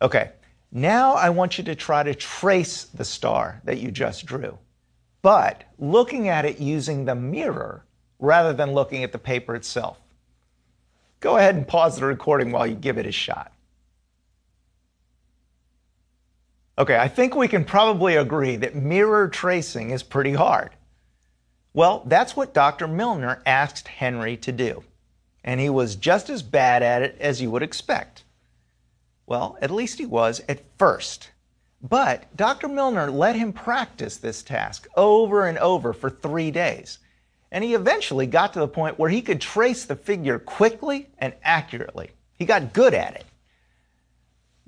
Okay, 0.00 0.30
now 0.70 1.12
I 1.12 1.30
want 1.30 1.58
you 1.58 1.64
to 1.64 1.74
try 1.74 2.02
to 2.02 2.14
trace 2.14 2.84
the 2.84 3.04
star 3.04 3.60
that 3.64 3.78
you 3.78 3.90
just 3.90 4.26
drew, 4.26 4.58
but 5.20 5.64
looking 5.78 6.28
at 6.28 6.44
it 6.44 6.58
using 6.58 7.04
the 7.04 7.14
mirror 7.14 7.84
rather 8.18 8.52
than 8.52 8.72
looking 8.72 9.04
at 9.04 9.12
the 9.12 9.18
paper 9.18 9.54
itself. 9.54 9.98
Go 11.20 11.36
ahead 11.36 11.54
and 11.54 11.68
pause 11.68 11.98
the 11.98 12.06
recording 12.06 12.50
while 12.50 12.66
you 12.66 12.74
give 12.74 12.98
it 12.98 13.06
a 13.06 13.12
shot. 13.12 13.51
Okay, 16.78 16.96
I 16.96 17.08
think 17.08 17.34
we 17.34 17.48
can 17.48 17.64
probably 17.64 18.16
agree 18.16 18.56
that 18.56 18.74
mirror 18.74 19.28
tracing 19.28 19.90
is 19.90 20.02
pretty 20.02 20.32
hard. 20.32 20.70
Well, 21.74 22.02
that's 22.06 22.34
what 22.34 22.54
Dr. 22.54 22.88
Milner 22.88 23.42
asked 23.44 23.88
Henry 23.88 24.36
to 24.38 24.52
do, 24.52 24.84
and 25.44 25.60
he 25.60 25.68
was 25.68 25.96
just 25.96 26.30
as 26.30 26.42
bad 26.42 26.82
at 26.82 27.02
it 27.02 27.16
as 27.20 27.42
you 27.42 27.50
would 27.50 27.62
expect. 27.62 28.24
Well, 29.26 29.58
at 29.60 29.70
least 29.70 29.98
he 29.98 30.06
was 30.06 30.40
at 30.48 30.62
first. 30.78 31.30
But 31.82 32.34
Dr. 32.36 32.68
Milner 32.68 33.10
let 33.10 33.36
him 33.36 33.52
practice 33.52 34.16
this 34.16 34.42
task 34.42 34.86
over 34.96 35.46
and 35.46 35.58
over 35.58 35.92
for 35.92 36.08
three 36.10 36.50
days. 36.50 36.98
And 37.50 37.64
he 37.64 37.74
eventually 37.74 38.26
got 38.26 38.52
to 38.54 38.60
the 38.60 38.68
point 38.68 38.98
where 38.98 39.10
he 39.10 39.20
could 39.20 39.40
trace 39.40 39.84
the 39.84 39.96
figure 39.96 40.38
quickly 40.38 41.08
and 41.18 41.34
accurately. 41.42 42.12
He 42.38 42.44
got 42.44 42.72
good 42.72 42.94
at 42.94 43.16
it. 43.16 43.26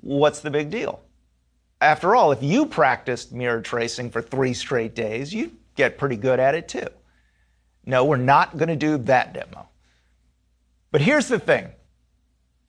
What's 0.01 0.41
the 0.41 0.51
big 0.51 0.69
deal? 0.69 1.01
After 1.81 2.15
all, 2.15 2.31
if 2.31 2.41
you 2.41 2.65
practiced 2.65 3.33
mirror 3.33 3.61
tracing 3.61 4.09
for 4.09 4.21
three 4.21 4.53
straight 4.53 4.95
days, 4.95 5.33
you'd 5.33 5.55
get 5.75 5.97
pretty 5.97 6.15
good 6.15 6.39
at 6.39 6.55
it 6.55 6.67
too. 6.67 6.87
No, 7.85 8.05
we're 8.05 8.17
not 8.17 8.57
going 8.57 8.69
to 8.69 8.75
do 8.75 8.97
that 8.97 9.33
demo. 9.33 9.67
But 10.91 11.01
here's 11.01 11.27
the 11.27 11.39
thing 11.39 11.71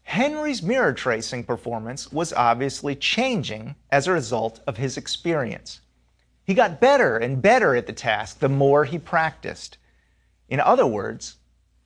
Henry's 0.02 0.62
mirror 0.62 0.92
tracing 0.92 1.44
performance 1.44 2.12
was 2.12 2.32
obviously 2.32 2.94
changing 2.94 3.74
as 3.90 4.06
a 4.06 4.12
result 4.12 4.60
of 4.66 4.76
his 4.76 4.96
experience. 4.96 5.80
He 6.44 6.54
got 6.54 6.80
better 6.80 7.16
and 7.16 7.42
better 7.42 7.74
at 7.74 7.86
the 7.86 7.92
task 7.92 8.38
the 8.38 8.48
more 8.48 8.84
he 8.84 8.98
practiced. 8.98 9.78
In 10.48 10.60
other 10.60 10.86
words, 10.86 11.36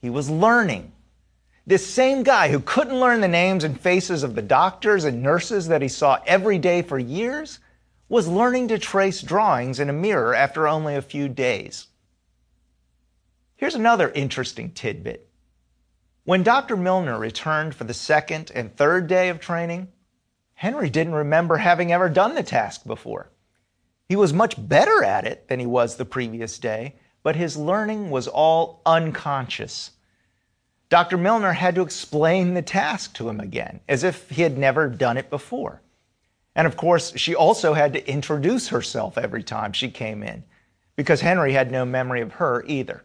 he 0.02 0.10
was 0.10 0.28
learning. 0.28 0.92
This 1.70 1.86
same 1.86 2.24
guy 2.24 2.48
who 2.48 2.58
couldn't 2.58 2.98
learn 2.98 3.20
the 3.20 3.28
names 3.28 3.62
and 3.62 3.80
faces 3.80 4.24
of 4.24 4.34
the 4.34 4.42
doctors 4.42 5.04
and 5.04 5.22
nurses 5.22 5.68
that 5.68 5.82
he 5.82 5.86
saw 5.86 6.18
every 6.26 6.58
day 6.58 6.82
for 6.82 6.98
years 6.98 7.60
was 8.08 8.26
learning 8.26 8.66
to 8.68 8.78
trace 8.80 9.22
drawings 9.22 9.78
in 9.78 9.88
a 9.88 9.92
mirror 9.92 10.34
after 10.34 10.66
only 10.66 10.96
a 10.96 11.00
few 11.00 11.28
days. 11.28 11.86
Here's 13.54 13.76
another 13.76 14.10
interesting 14.10 14.72
tidbit. 14.72 15.30
When 16.24 16.42
Dr. 16.42 16.76
Milner 16.76 17.16
returned 17.16 17.76
for 17.76 17.84
the 17.84 17.94
second 17.94 18.50
and 18.52 18.76
third 18.76 19.06
day 19.06 19.28
of 19.28 19.38
training, 19.38 19.92
Henry 20.54 20.90
didn't 20.90 21.14
remember 21.14 21.58
having 21.58 21.92
ever 21.92 22.08
done 22.08 22.34
the 22.34 22.42
task 22.42 22.84
before. 22.84 23.30
He 24.08 24.16
was 24.16 24.32
much 24.32 24.56
better 24.58 25.04
at 25.04 25.24
it 25.24 25.46
than 25.46 25.60
he 25.60 25.66
was 25.66 25.94
the 25.94 26.04
previous 26.04 26.58
day, 26.58 26.96
but 27.22 27.36
his 27.36 27.56
learning 27.56 28.10
was 28.10 28.26
all 28.26 28.82
unconscious. 28.84 29.92
Dr. 30.90 31.16
Milner 31.16 31.52
had 31.52 31.76
to 31.76 31.82
explain 31.82 32.54
the 32.54 32.62
task 32.62 33.14
to 33.14 33.28
him 33.28 33.38
again, 33.38 33.78
as 33.88 34.02
if 34.02 34.28
he 34.28 34.42
had 34.42 34.58
never 34.58 34.88
done 34.88 35.16
it 35.16 35.30
before. 35.30 35.80
And 36.56 36.66
of 36.66 36.76
course, 36.76 37.16
she 37.16 37.32
also 37.32 37.74
had 37.74 37.92
to 37.92 38.10
introduce 38.10 38.68
herself 38.68 39.16
every 39.16 39.44
time 39.44 39.72
she 39.72 39.88
came 39.88 40.24
in, 40.24 40.42
because 40.96 41.20
Henry 41.20 41.52
had 41.52 41.70
no 41.70 41.84
memory 41.84 42.20
of 42.20 42.32
her 42.32 42.64
either. 42.66 43.04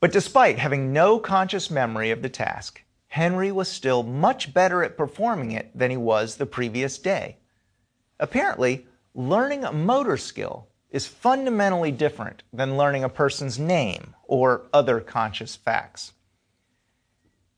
But 0.00 0.10
despite 0.10 0.58
having 0.58 0.92
no 0.92 1.20
conscious 1.20 1.70
memory 1.70 2.10
of 2.10 2.20
the 2.20 2.28
task, 2.28 2.82
Henry 3.06 3.52
was 3.52 3.68
still 3.68 4.02
much 4.02 4.52
better 4.52 4.82
at 4.82 4.96
performing 4.96 5.52
it 5.52 5.70
than 5.78 5.92
he 5.92 5.96
was 5.96 6.34
the 6.34 6.46
previous 6.46 6.98
day. 6.98 7.36
Apparently, 8.18 8.88
learning 9.14 9.64
a 9.64 9.72
motor 9.72 10.16
skill 10.16 10.66
is 10.90 11.06
fundamentally 11.06 11.92
different 11.92 12.42
than 12.52 12.76
learning 12.76 13.04
a 13.04 13.08
person's 13.08 13.56
name 13.56 14.16
or 14.24 14.66
other 14.72 14.98
conscious 14.98 15.54
facts. 15.54 16.12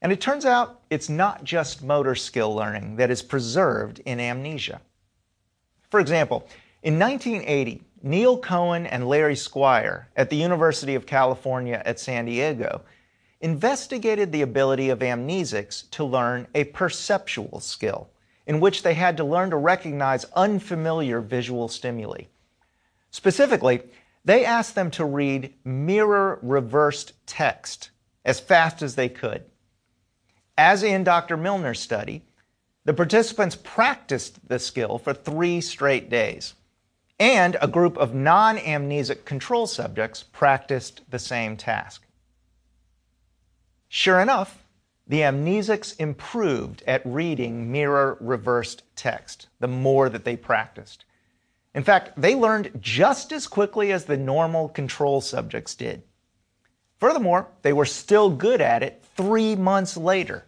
And 0.04 0.12
it 0.12 0.20
turns 0.20 0.44
out 0.44 0.82
it's 0.90 1.08
not 1.08 1.44
just 1.44 1.82
motor 1.82 2.14
skill 2.14 2.54
learning 2.54 2.96
that 2.96 3.11
is 3.11 3.23
preserved 3.23 4.02
in 4.04 4.20
amnesia. 4.20 4.82
For 5.90 5.99
example, 5.99 6.46
in 6.82 6.99
1980, 6.99 7.82
Neil 8.02 8.37
Cohen 8.37 8.84
and 8.84 9.08
Larry 9.08 9.34
Squire 9.34 10.11
at 10.14 10.28
the 10.28 10.37
University 10.37 10.94
of 10.94 11.06
California 11.06 11.80
at 11.87 11.99
San 11.99 12.26
Diego 12.26 12.82
investigated 13.40 14.30
the 14.30 14.42
ability 14.42 14.90
of 14.90 14.99
amnesics 14.99 15.88
to 15.92 16.04
learn 16.04 16.46
a 16.54 16.64
perceptual 16.64 17.58
skill, 17.61 18.11
in 18.46 18.61
which 18.61 18.82
they 18.82 18.92
had 18.92 19.16
to 19.16 19.25
learn 19.25 19.49
to 19.49 19.56
recognize 19.56 20.26
unfamiliar 20.37 21.23
visual 21.23 21.66
stimuli. 21.66 22.25
Specifically, 23.11 23.80
they 24.23 24.44
asked 24.44 24.75
them 24.75 24.90
to 24.90 25.06
read 25.06 25.54
mirror 25.64 26.40
reversed 26.42 27.14
text 27.25 27.88
as 28.23 28.38
fast 28.38 28.82
as 28.82 28.96
they 28.96 29.08
could. 29.08 29.44
As 30.56 30.82
in 30.82 31.04
Dr. 31.04 31.37
Milner's 31.37 31.80
study, 31.80 32.23
the 32.84 32.94
participants 32.94 33.56
practiced 33.56 34.49
the 34.49 34.58
skill 34.58 34.99
for 34.99 35.14
three 35.14 35.61
straight 35.61 36.11
days, 36.11 36.54
and 37.18 37.56
a 37.61 37.68
group 37.68 37.96
of 37.96 38.14
non 38.14 38.58
amnesic 38.58 39.25
control 39.25 39.66
subjects 39.66 40.23
practiced 40.23 41.02
the 41.11 41.18
same 41.18 41.56
task. 41.56 42.06
Sure 43.88 44.20
enough, 44.20 44.64
the 45.06 45.20
amnesics 45.20 45.99
improved 45.99 46.82
at 46.87 47.04
reading 47.04 47.70
mirror 47.70 48.16
reversed 48.20 48.82
text 48.96 49.49
the 49.61 49.68
more 49.68 50.08
that 50.08 50.25
they 50.25 50.37
practiced. 50.37 51.04
In 51.75 51.82
fact, 51.82 52.12
they 52.16 52.34
learned 52.34 52.70
just 52.80 53.32
as 53.32 53.46
quickly 53.46 53.92
as 53.92 54.04
the 54.04 54.16
normal 54.16 54.68
control 54.68 55.20
subjects 55.20 55.75
did. 55.75 56.02
Furthermore, 56.98 57.48
they 57.62 57.72
were 57.72 57.84
still 57.84 58.30
good 58.30 58.60
at 58.60 58.82
it 58.82 59.04
three 59.16 59.56
months 59.56 59.96
later. 59.96 60.44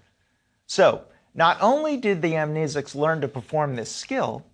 So, 0.66 1.04
not 1.34 1.58
only 1.60 1.96
did 1.96 2.22
the 2.22 2.32
amnesics 2.32 2.94
learn 2.94 3.20
to 3.20 3.28
perform 3.28 3.76
this 3.76 3.90
skill, 3.90 4.44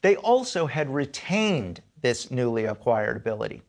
they 0.00 0.16
also 0.16 0.66
had 0.66 0.92
retained 0.92 1.82
this 2.00 2.30
newly 2.30 2.64
acquired 2.64 3.16
ability. 3.16 3.62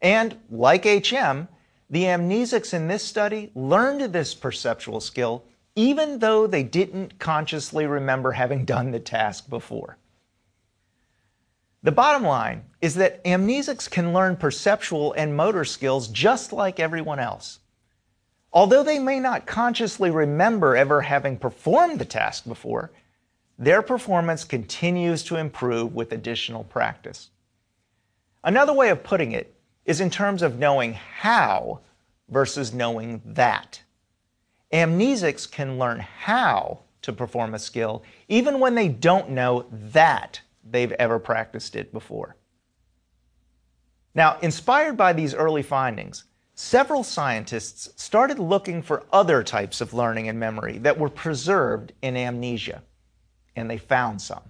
And 0.00 0.38
like 0.50 0.84
HM, 0.84 1.48
the 1.90 2.04
amnesics 2.04 2.74
in 2.74 2.88
this 2.88 3.02
study 3.02 3.50
learned 3.54 4.12
this 4.12 4.34
perceptual 4.34 5.00
skill 5.00 5.44
even 5.76 6.18
though 6.18 6.46
they 6.46 6.62
didn't 6.62 7.18
consciously 7.18 7.86
remember 7.86 8.32
having 8.32 8.64
done 8.64 8.90
the 8.90 8.98
task 8.98 9.48
before. 9.48 9.98
The 11.86 11.92
bottom 11.92 12.24
line 12.24 12.64
is 12.80 12.96
that 12.96 13.22
amnesics 13.22 13.88
can 13.88 14.12
learn 14.12 14.34
perceptual 14.38 15.12
and 15.12 15.36
motor 15.36 15.64
skills 15.64 16.08
just 16.08 16.52
like 16.52 16.80
everyone 16.80 17.20
else. 17.20 17.60
Although 18.52 18.82
they 18.82 18.98
may 18.98 19.20
not 19.20 19.46
consciously 19.46 20.10
remember 20.10 20.74
ever 20.74 21.02
having 21.02 21.38
performed 21.38 22.00
the 22.00 22.04
task 22.04 22.44
before, 22.44 22.90
their 23.56 23.82
performance 23.82 24.42
continues 24.42 25.22
to 25.22 25.36
improve 25.36 25.94
with 25.94 26.10
additional 26.10 26.64
practice. 26.64 27.30
Another 28.42 28.72
way 28.72 28.88
of 28.88 29.04
putting 29.04 29.30
it 29.30 29.54
is 29.84 30.00
in 30.00 30.10
terms 30.10 30.42
of 30.42 30.58
knowing 30.58 30.94
how 30.94 31.82
versus 32.28 32.74
knowing 32.74 33.22
that. 33.24 33.80
Amnesics 34.72 35.48
can 35.48 35.78
learn 35.78 36.00
how 36.00 36.80
to 37.02 37.12
perform 37.12 37.54
a 37.54 37.60
skill 37.60 38.02
even 38.26 38.58
when 38.58 38.74
they 38.74 38.88
don't 38.88 39.30
know 39.30 39.66
that 39.70 40.40
they've 40.70 40.92
ever 40.92 41.18
practiced 41.18 41.76
it 41.76 41.92
before. 41.92 42.36
Now, 44.14 44.38
inspired 44.40 44.96
by 44.96 45.12
these 45.12 45.34
early 45.34 45.62
findings, 45.62 46.24
several 46.54 47.04
scientists 47.04 47.90
started 48.02 48.38
looking 48.38 48.82
for 48.82 49.04
other 49.12 49.42
types 49.42 49.80
of 49.80 49.92
learning 49.92 50.28
and 50.28 50.40
memory 50.40 50.78
that 50.78 50.98
were 50.98 51.10
preserved 51.10 51.92
in 52.02 52.16
amnesia, 52.16 52.82
and 53.56 53.70
they 53.70 53.78
found 53.78 54.20
some. 54.22 54.42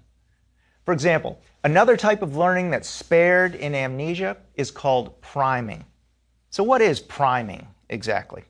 For 0.84 0.92
example, 0.92 1.40
another 1.64 1.96
type 1.96 2.22
of 2.22 2.36
learning 2.36 2.70
that's 2.70 2.88
spared 2.88 3.56
in 3.56 3.74
amnesia 3.74 4.36
is 4.54 4.70
called 4.70 5.20
priming. 5.20 5.84
So, 6.50 6.62
what 6.62 6.80
is 6.80 7.00
priming 7.00 7.66
exactly? 7.88 8.44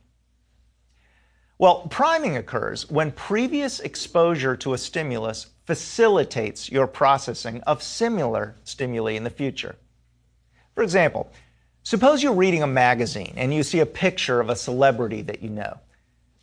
Well, 1.58 1.88
priming 1.88 2.36
occurs 2.36 2.90
when 2.90 3.10
previous 3.12 3.80
exposure 3.80 4.54
to 4.58 4.74
a 4.74 4.78
stimulus 4.78 5.46
facilitates 5.66 6.70
your 6.70 6.86
processing 6.86 7.60
of 7.62 7.82
similar 7.82 8.54
stimuli 8.64 9.12
in 9.12 9.24
the 9.24 9.30
future. 9.30 9.74
For 10.74 10.82
example, 10.82 11.30
suppose 11.82 12.22
you're 12.22 12.32
reading 12.32 12.62
a 12.62 12.68
magazine 12.68 13.34
and 13.36 13.52
you 13.52 13.62
see 13.62 13.80
a 13.80 13.86
picture 13.86 14.40
of 14.40 14.48
a 14.48 14.56
celebrity 14.56 15.22
that 15.22 15.42
you 15.42 15.50
know, 15.50 15.78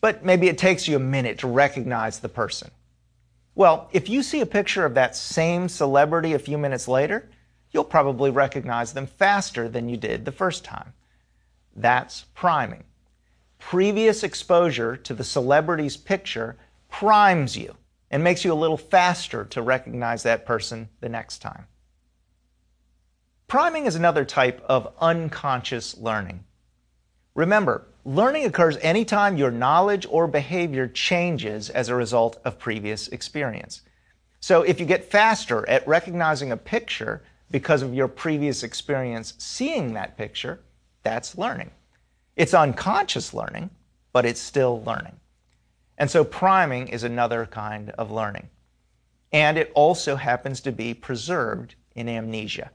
but 0.01 0.25
maybe 0.25 0.49
it 0.49 0.57
takes 0.57 0.87
you 0.87 0.97
a 0.97 0.99
minute 0.99 1.39
to 1.39 1.47
recognize 1.47 2.19
the 2.19 2.29
person. 2.29 2.69
Well, 3.55 3.89
if 3.93 4.09
you 4.09 4.23
see 4.23 4.41
a 4.41 4.45
picture 4.45 4.85
of 4.85 4.95
that 4.95 5.15
same 5.15 5.69
celebrity 5.69 6.33
a 6.33 6.39
few 6.39 6.57
minutes 6.57 6.87
later, 6.87 7.29
you'll 7.71 7.83
probably 7.85 8.29
recognize 8.29 8.93
them 8.93 9.07
faster 9.07 9.69
than 9.69 9.87
you 9.87 9.95
did 9.95 10.25
the 10.25 10.31
first 10.31 10.65
time. 10.65 10.93
That's 11.75 12.25
priming. 12.33 12.83
Previous 13.57 14.23
exposure 14.23 14.97
to 14.97 15.13
the 15.13 15.23
celebrity's 15.23 15.95
picture 15.95 16.57
primes 16.89 17.55
you 17.55 17.75
and 18.13 18.23
makes 18.23 18.45
you 18.45 18.53
a 18.53 18.63
little 18.63 18.77
faster 18.77 19.43
to 19.43 19.59
recognize 19.59 20.21
that 20.21 20.45
person 20.45 20.87
the 21.01 21.09
next 21.09 21.39
time. 21.39 21.65
Priming 23.47 23.87
is 23.87 23.95
another 23.95 24.23
type 24.23 24.63
of 24.69 24.93
unconscious 25.01 25.97
learning. 25.97 26.43
Remember, 27.33 27.87
learning 28.05 28.45
occurs 28.45 28.77
anytime 28.81 29.35
your 29.35 29.49
knowledge 29.49 30.05
or 30.07 30.27
behavior 30.27 30.87
changes 30.87 31.71
as 31.71 31.89
a 31.89 31.95
result 31.95 32.39
of 32.45 32.59
previous 32.59 33.07
experience. 33.07 33.81
So 34.41 34.61
if 34.61 34.79
you 34.79 34.85
get 34.85 35.09
faster 35.09 35.67
at 35.67 35.87
recognizing 35.87 36.51
a 36.51 36.57
picture 36.57 37.23
because 37.49 37.81
of 37.81 37.95
your 37.95 38.07
previous 38.07 38.61
experience 38.61 39.33
seeing 39.39 39.93
that 39.93 40.17
picture, 40.19 40.59
that's 41.01 41.35
learning. 41.35 41.71
It's 42.35 42.53
unconscious 42.53 43.33
learning, 43.33 43.71
but 44.11 44.23
it's 44.23 44.39
still 44.39 44.83
learning. 44.83 45.19
And 45.97 46.09
so 46.09 46.23
priming 46.23 46.87
is 46.87 47.03
another 47.03 47.45
kind 47.45 47.91
of 47.91 48.11
learning. 48.11 48.49
And 49.31 49.57
it 49.57 49.71
also 49.73 50.15
happens 50.15 50.61
to 50.61 50.71
be 50.71 50.93
preserved 50.93 51.75
in 51.95 52.09
amnesia. 52.09 52.71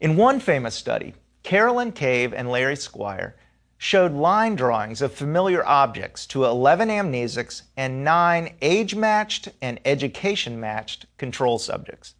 In 0.00 0.16
one 0.16 0.40
famous 0.40 0.74
study, 0.74 1.14
Carolyn 1.42 1.92
Cave 1.92 2.34
and 2.34 2.50
Larry 2.50 2.76
Squire 2.76 3.36
showed 3.78 4.12
line 4.12 4.56
drawings 4.56 5.02
of 5.02 5.12
familiar 5.12 5.64
objects 5.64 6.26
to 6.26 6.44
11 6.44 6.88
amnesics 6.88 7.62
and 7.76 8.04
9 8.04 8.54
age 8.62 8.94
matched 8.94 9.48
and 9.60 9.78
education 9.84 10.58
matched 10.58 11.06
control 11.18 11.58
subjects. 11.58 12.14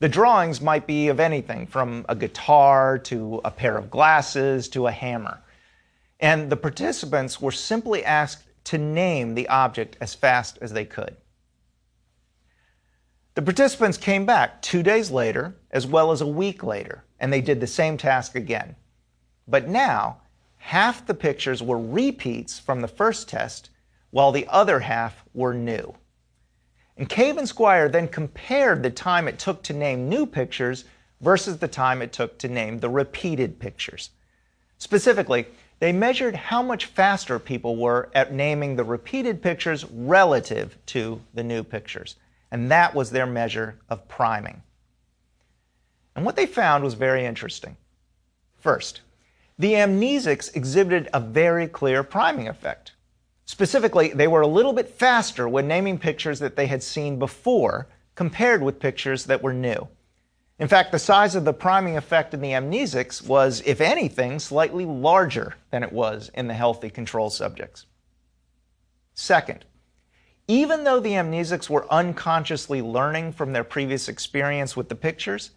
The 0.00 0.08
drawings 0.08 0.60
might 0.60 0.86
be 0.86 1.08
of 1.08 1.20
anything 1.20 1.66
from 1.66 2.04
a 2.08 2.14
guitar 2.14 2.98
to 2.98 3.40
a 3.44 3.50
pair 3.50 3.78
of 3.78 3.90
glasses 3.90 4.68
to 4.70 4.86
a 4.86 4.92
hammer. 4.92 5.40
And 6.20 6.50
the 6.50 6.56
participants 6.56 7.40
were 7.40 7.52
simply 7.52 8.04
asked 8.04 8.44
to 8.64 8.78
name 8.78 9.34
the 9.34 9.48
object 9.48 9.96
as 10.00 10.14
fast 10.14 10.58
as 10.60 10.72
they 10.72 10.84
could. 10.84 11.16
The 13.34 13.42
participants 13.42 13.98
came 13.98 14.26
back 14.26 14.62
two 14.62 14.82
days 14.82 15.10
later, 15.10 15.56
as 15.70 15.86
well 15.86 16.12
as 16.12 16.20
a 16.20 16.26
week 16.26 16.62
later, 16.62 17.04
and 17.18 17.32
they 17.32 17.40
did 17.40 17.60
the 17.60 17.66
same 17.66 17.96
task 17.96 18.36
again. 18.36 18.76
But 19.48 19.68
now, 19.68 20.22
half 20.56 21.04
the 21.04 21.14
pictures 21.14 21.62
were 21.62 21.78
repeats 21.78 22.58
from 22.58 22.80
the 22.80 22.88
first 22.88 23.28
test, 23.28 23.70
while 24.10 24.30
the 24.30 24.46
other 24.48 24.80
half 24.80 25.24
were 25.34 25.52
new. 25.52 25.94
And 26.96 27.08
Cave 27.08 27.36
and 27.36 27.48
Squire 27.48 27.88
then 27.88 28.06
compared 28.06 28.82
the 28.82 28.90
time 28.90 29.26
it 29.26 29.40
took 29.40 29.64
to 29.64 29.72
name 29.72 30.08
new 30.08 30.26
pictures 30.26 30.84
versus 31.20 31.58
the 31.58 31.66
time 31.68 32.02
it 32.02 32.12
took 32.12 32.38
to 32.38 32.48
name 32.48 32.78
the 32.78 32.88
repeated 32.88 33.58
pictures. 33.58 34.10
Specifically, 34.78 35.46
they 35.78 35.92
measured 35.92 36.36
how 36.36 36.62
much 36.62 36.86
faster 36.86 37.38
people 37.38 37.76
were 37.76 38.08
at 38.14 38.32
naming 38.32 38.76
the 38.76 38.84
repeated 38.84 39.42
pictures 39.42 39.84
relative 39.90 40.76
to 40.86 41.20
the 41.34 41.42
new 41.42 41.62
pictures. 41.62 42.16
And 42.50 42.70
that 42.70 42.94
was 42.94 43.10
their 43.10 43.26
measure 43.26 43.76
of 43.88 44.06
priming. 44.08 44.62
And 46.14 46.24
what 46.24 46.36
they 46.36 46.46
found 46.46 46.84
was 46.84 46.94
very 46.94 47.24
interesting. 47.24 47.76
First, 48.56 49.00
the 49.58 49.72
amnesics 49.72 50.54
exhibited 50.54 51.08
a 51.12 51.20
very 51.20 51.68
clear 51.68 52.02
priming 52.02 52.48
effect. 52.48 52.92
Specifically, 53.44 54.08
they 54.08 54.26
were 54.26 54.40
a 54.40 54.46
little 54.46 54.72
bit 54.72 54.88
faster 54.88 55.48
when 55.48 55.68
naming 55.68 55.98
pictures 55.98 56.38
that 56.38 56.56
they 56.56 56.66
had 56.66 56.82
seen 56.82 57.18
before 57.18 57.88
compared 58.14 58.62
with 58.62 58.80
pictures 58.80 59.24
that 59.24 59.42
were 59.42 59.52
new. 59.52 59.88
In 60.58 60.68
fact, 60.68 60.92
the 60.92 60.98
size 60.98 61.34
of 61.34 61.44
the 61.44 61.52
priming 61.52 61.96
effect 61.96 62.32
in 62.32 62.40
the 62.40 62.52
amnesics 62.52 63.26
was, 63.26 63.60
if 63.66 63.80
anything, 63.80 64.38
slightly 64.38 64.84
larger 64.84 65.54
than 65.70 65.82
it 65.82 65.92
was 65.92 66.30
in 66.34 66.46
the 66.46 66.54
healthy 66.54 66.90
control 66.90 67.28
subjects. 67.28 67.86
Second, 69.14 69.64
even 70.46 70.84
though 70.84 71.00
the 71.00 71.12
amnesics 71.12 71.68
were 71.68 71.92
unconsciously 71.92 72.82
learning 72.82 73.32
from 73.32 73.52
their 73.52 73.64
previous 73.64 74.08
experience 74.08 74.76
with 74.76 74.88
the 74.88 74.94
pictures, 74.94 75.50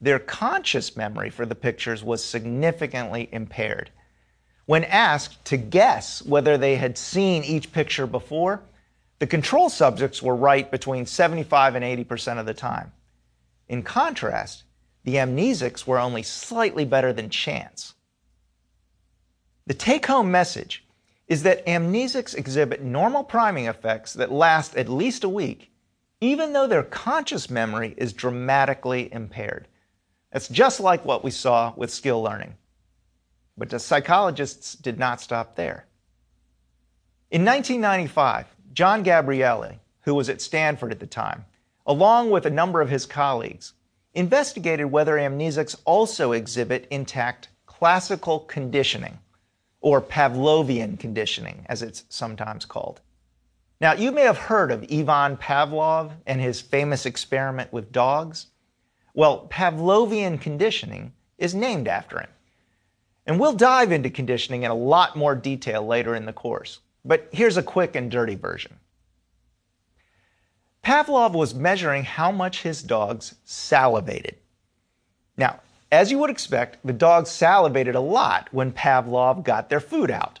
their 0.00 0.18
conscious 0.18 0.96
memory 0.96 1.30
for 1.30 1.46
the 1.46 1.54
pictures 1.54 2.04
was 2.04 2.22
significantly 2.22 3.28
impaired. 3.32 3.90
When 4.66 4.84
asked 4.84 5.44
to 5.46 5.56
guess 5.56 6.22
whether 6.22 6.58
they 6.58 6.76
had 6.76 6.98
seen 6.98 7.42
each 7.44 7.72
picture 7.72 8.06
before, 8.06 8.62
the 9.18 9.26
control 9.26 9.70
subjects 9.70 10.22
were 10.22 10.36
right 10.36 10.70
between 10.70 11.06
75 11.06 11.74
and 11.74 11.84
80% 11.84 12.38
of 12.38 12.46
the 12.46 12.54
time. 12.54 12.92
In 13.68 13.82
contrast, 13.82 14.64
the 15.04 15.16
amnesics 15.16 15.86
were 15.86 15.98
only 15.98 16.22
slightly 16.22 16.84
better 16.84 17.12
than 17.12 17.30
chance. 17.30 17.94
The 19.66 19.74
take 19.74 20.06
home 20.06 20.30
message 20.30 20.84
is 21.26 21.42
that 21.42 21.66
amnesics 21.66 22.36
exhibit 22.36 22.82
normal 22.82 23.24
priming 23.24 23.66
effects 23.66 24.12
that 24.14 24.30
last 24.30 24.76
at 24.76 24.88
least 24.88 25.24
a 25.24 25.28
week, 25.28 25.72
even 26.20 26.52
though 26.52 26.66
their 26.66 26.84
conscious 26.84 27.50
memory 27.50 27.94
is 27.96 28.12
dramatically 28.12 29.12
impaired. 29.12 29.66
That's 30.32 30.48
just 30.48 30.80
like 30.80 31.04
what 31.04 31.24
we 31.24 31.30
saw 31.30 31.72
with 31.76 31.90
skill 31.90 32.22
learning. 32.22 32.54
But 33.58 33.70
the 33.70 33.78
psychologists 33.78 34.74
did 34.74 34.98
not 34.98 35.20
stop 35.20 35.56
there. 35.56 35.86
In 37.30 37.44
1995, 37.44 38.46
John 38.72 39.02
Gabrieli, 39.02 39.78
who 40.02 40.14
was 40.14 40.28
at 40.28 40.40
Stanford 40.40 40.92
at 40.92 41.00
the 41.00 41.06
time, 41.06 41.44
along 41.86 42.30
with 42.30 42.46
a 42.46 42.50
number 42.50 42.80
of 42.80 42.90
his 42.90 43.06
colleagues, 43.06 43.74
investigated 44.14 44.90
whether 44.90 45.16
amnesics 45.16 45.76
also 45.84 46.32
exhibit 46.32 46.86
intact 46.90 47.48
classical 47.66 48.40
conditioning, 48.40 49.18
or 49.80 50.00
Pavlovian 50.00 50.98
conditioning, 50.98 51.64
as 51.68 51.82
it's 51.82 52.04
sometimes 52.08 52.64
called. 52.64 53.00
Now, 53.80 53.92
you 53.92 54.10
may 54.10 54.22
have 54.22 54.38
heard 54.38 54.72
of 54.72 54.86
Ivan 54.90 55.36
Pavlov 55.36 56.12
and 56.26 56.40
his 56.40 56.62
famous 56.62 57.04
experiment 57.04 57.72
with 57.72 57.92
dogs. 57.92 58.46
Well, 59.12 59.46
Pavlovian 59.50 60.40
conditioning 60.40 61.12
is 61.36 61.54
named 61.54 61.86
after 61.86 62.18
him. 62.18 62.30
And 63.26 63.38
we'll 63.38 63.52
dive 63.52 63.92
into 63.92 64.08
conditioning 64.08 64.62
in 64.62 64.70
a 64.70 64.74
lot 64.74 65.16
more 65.16 65.34
detail 65.34 65.86
later 65.86 66.14
in 66.14 66.24
the 66.24 66.32
course. 66.32 66.80
But 67.04 67.28
here's 67.32 67.56
a 67.56 67.62
quick 67.62 67.96
and 67.96 68.10
dirty 68.10 68.34
version. 68.34 68.78
Pavlov 70.86 71.32
was 71.32 71.52
measuring 71.52 72.04
how 72.04 72.30
much 72.30 72.62
his 72.62 72.80
dogs 72.80 73.34
salivated. 73.44 74.36
Now, 75.36 75.58
as 75.90 76.12
you 76.12 76.18
would 76.18 76.30
expect, 76.30 76.78
the 76.86 76.92
dogs 76.92 77.28
salivated 77.28 77.96
a 77.96 78.00
lot 78.00 78.46
when 78.52 78.70
Pavlov 78.70 79.42
got 79.42 79.68
their 79.68 79.80
food 79.80 80.12
out. 80.12 80.38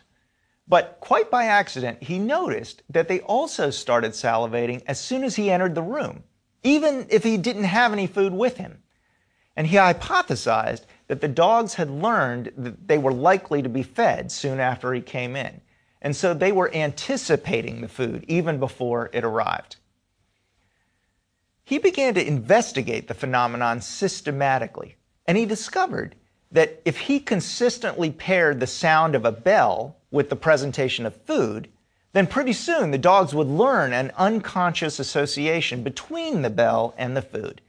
But 0.68 0.98
quite 1.00 1.32
by 1.32 1.46
accident, 1.46 2.00
he 2.04 2.20
noticed 2.20 2.84
that 2.88 3.08
they 3.08 3.18
also 3.22 3.70
started 3.70 4.12
salivating 4.12 4.84
as 4.86 5.00
soon 5.00 5.24
as 5.24 5.34
he 5.34 5.50
entered 5.50 5.74
the 5.74 5.82
room 5.82 6.22
even 6.62 7.06
if 7.10 7.24
he 7.24 7.36
didn't 7.36 7.64
have 7.64 7.92
any 7.92 8.06
food 8.06 8.32
with 8.32 8.56
him. 8.56 8.82
And 9.56 9.66
he 9.66 9.76
hypothesized 9.76 10.82
that 11.08 11.20
the 11.20 11.28
dogs 11.28 11.74
had 11.74 11.90
learned 11.90 12.52
that 12.56 12.86
they 12.86 12.98
were 12.98 13.12
likely 13.12 13.62
to 13.62 13.68
be 13.68 13.82
fed 13.82 14.30
soon 14.30 14.60
after 14.60 14.92
he 14.92 15.00
came 15.00 15.34
in. 15.34 15.60
And 16.02 16.14
so 16.14 16.34
they 16.34 16.52
were 16.52 16.72
anticipating 16.72 17.80
the 17.80 17.88
food 17.88 18.24
even 18.28 18.60
before 18.60 19.10
it 19.12 19.24
arrived. 19.24 19.76
He 21.66 21.78
began 21.78 22.14
to 22.14 22.24
investigate 22.24 23.08
the 23.08 23.14
phenomenon 23.14 23.80
systematically, 23.80 24.94
and 25.26 25.36
he 25.36 25.46
discovered 25.46 26.14
that 26.52 26.80
if 26.84 26.96
he 26.96 27.18
consistently 27.18 28.08
paired 28.12 28.60
the 28.60 28.68
sound 28.68 29.16
of 29.16 29.24
a 29.24 29.32
bell 29.32 29.96
with 30.12 30.30
the 30.30 30.36
presentation 30.36 31.04
of 31.04 31.20
food, 31.22 31.66
then 32.12 32.28
pretty 32.28 32.52
soon 32.52 32.92
the 32.92 32.98
dogs 32.98 33.34
would 33.34 33.48
learn 33.48 33.92
an 33.92 34.12
unconscious 34.16 35.00
association 35.00 35.82
between 35.82 36.42
the 36.42 36.50
bell 36.50 36.94
and 36.96 37.16
the 37.16 37.20
food. 37.20 37.60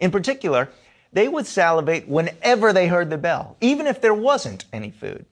In 0.00 0.10
particular, 0.10 0.70
they 1.12 1.28
would 1.28 1.46
salivate 1.46 2.08
whenever 2.08 2.72
they 2.72 2.86
heard 2.86 3.10
the 3.10 3.18
bell, 3.18 3.58
even 3.60 3.86
if 3.86 4.00
there 4.00 4.14
wasn't 4.14 4.64
any 4.72 4.90
food. 4.90 5.26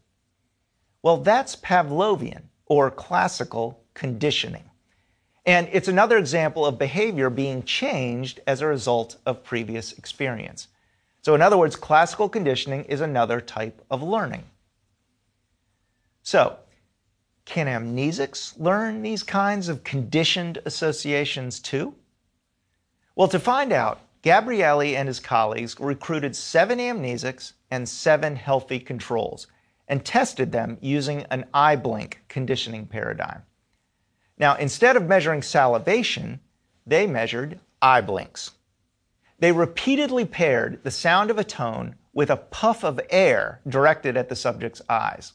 Well, 1.03 1.17
that's 1.17 1.57
Pavlovian 1.57 2.43
or 2.67 2.91
classical 2.91 3.83
conditioning. 3.95 4.65
And 5.45 5.69
it's 5.73 5.89
another 5.89 6.19
example 6.19 6.65
of 6.65 6.79
behavior 6.79 7.29
being 7.29 7.65
changed 7.65 8.41
as 8.47 8.61
a 8.61 8.67
result 8.67 9.17
of 9.27 9.43
previous 9.43 9.93
experience. 9.93 10.69
So, 11.21 11.35
in 11.35 11.43
other 11.43 11.57
words, 11.57 11.77
classical 11.77 12.29
conditioning 12.29 12.85
is 12.85 13.01
another 13.01 13.41
type 13.41 13.85
of 13.91 14.03
learning. 14.03 14.45
So, 16.23 16.57
can 17.45 17.67
amnesics 17.67 18.59
learn 18.59 19.03
these 19.03 19.23
kinds 19.23 19.69
of 19.69 19.83
conditioned 19.83 20.59
associations 20.65 21.59
too? 21.59 21.95
Well, 23.17 23.29
to 23.29 23.41
find 23.41 23.73
out, 23.73 24.01
Gabrieli 24.23 24.95
and 24.95 25.09
his 25.09 25.19
colleagues 25.19 25.79
recruited 25.81 26.37
seven 26.37 26.79
amnesics 26.79 27.55
and 27.71 27.89
seven 27.89 28.37
healthy 28.37 28.79
controls 28.79 29.49
and 29.89 30.05
tested 30.05 30.53
them 30.53 30.79
using 30.81 31.23
an 31.31 31.45
eye 31.53 31.75
blink 31.75 32.23
conditioning 32.29 32.87
paradigm. 32.87 33.43
Now, 34.43 34.57
instead 34.57 34.97
of 34.97 35.07
measuring 35.07 35.41
salivation, 35.43 36.41
they 36.85 37.07
measured 37.07 37.61
eye 37.81 38.01
blinks. 38.01 38.51
They 39.39 39.53
repeatedly 39.53 40.25
paired 40.25 40.83
the 40.83 40.91
sound 40.91 41.31
of 41.31 41.39
a 41.39 41.45
tone 41.45 41.95
with 42.13 42.29
a 42.29 42.39
puff 42.39 42.83
of 42.83 43.01
air 43.09 43.61
directed 43.69 44.17
at 44.17 44.29
the 44.29 44.35
subject's 44.35 44.83
eyes. 44.89 45.35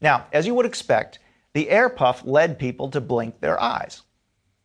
Now, 0.00 0.26
as 0.32 0.44
you 0.44 0.56
would 0.56 0.66
expect, 0.66 1.20
the 1.52 1.70
air 1.70 1.88
puff 1.88 2.24
led 2.24 2.58
people 2.58 2.90
to 2.90 3.00
blink 3.00 3.38
their 3.38 3.62
eyes. 3.62 4.02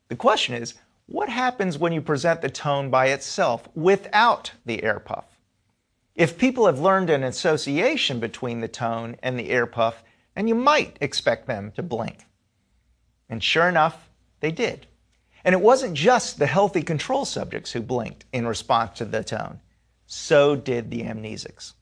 The 0.08 0.16
question 0.16 0.56
is, 0.56 0.74
what 1.06 1.30
happens 1.30 1.78
when 1.78 1.94
you 1.94 2.02
present 2.02 2.42
the 2.42 2.50
tone 2.50 2.90
by 2.90 3.10
itself 3.10 3.70
without 3.76 4.54
the 4.66 4.82
air 4.82 5.00
puff? 5.00 5.26
If 6.16 6.40
people 6.40 6.66
have 6.66 6.80
learned 6.80 7.12
an 7.12 7.24
association 7.24 8.20
between 8.20 8.62
the 8.62 8.68
tone 8.68 9.18
and 9.22 9.38
the 9.38 9.52
air 9.52 9.68
puff, 9.68 10.04
then 10.34 10.48
you 10.48 10.56
might 10.56 10.98
expect 11.00 11.46
them 11.46 11.72
to 11.74 11.84
blink. 11.84 12.26
And 13.30 13.44
sure 13.44 13.68
enough, 13.68 14.10
they 14.40 14.52
did. 14.52 14.88
And 15.44 15.54
it 15.54 15.62
wasn't 15.62 15.94
just 15.96 16.40
the 16.40 16.48
healthy 16.48 16.82
control 16.82 17.26
subjects 17.26 17.72
who 17.72 17.82
blinked 17.82 18.26
in 18.34 18.48
response 18.48 18.98
to 18.98 19.06
the 19.06 19.24
tone, 19.24 19.60
so 20.08 20.56
did 20.56 20.90
the 20.90 21.04
amnesics. 21.04 21.74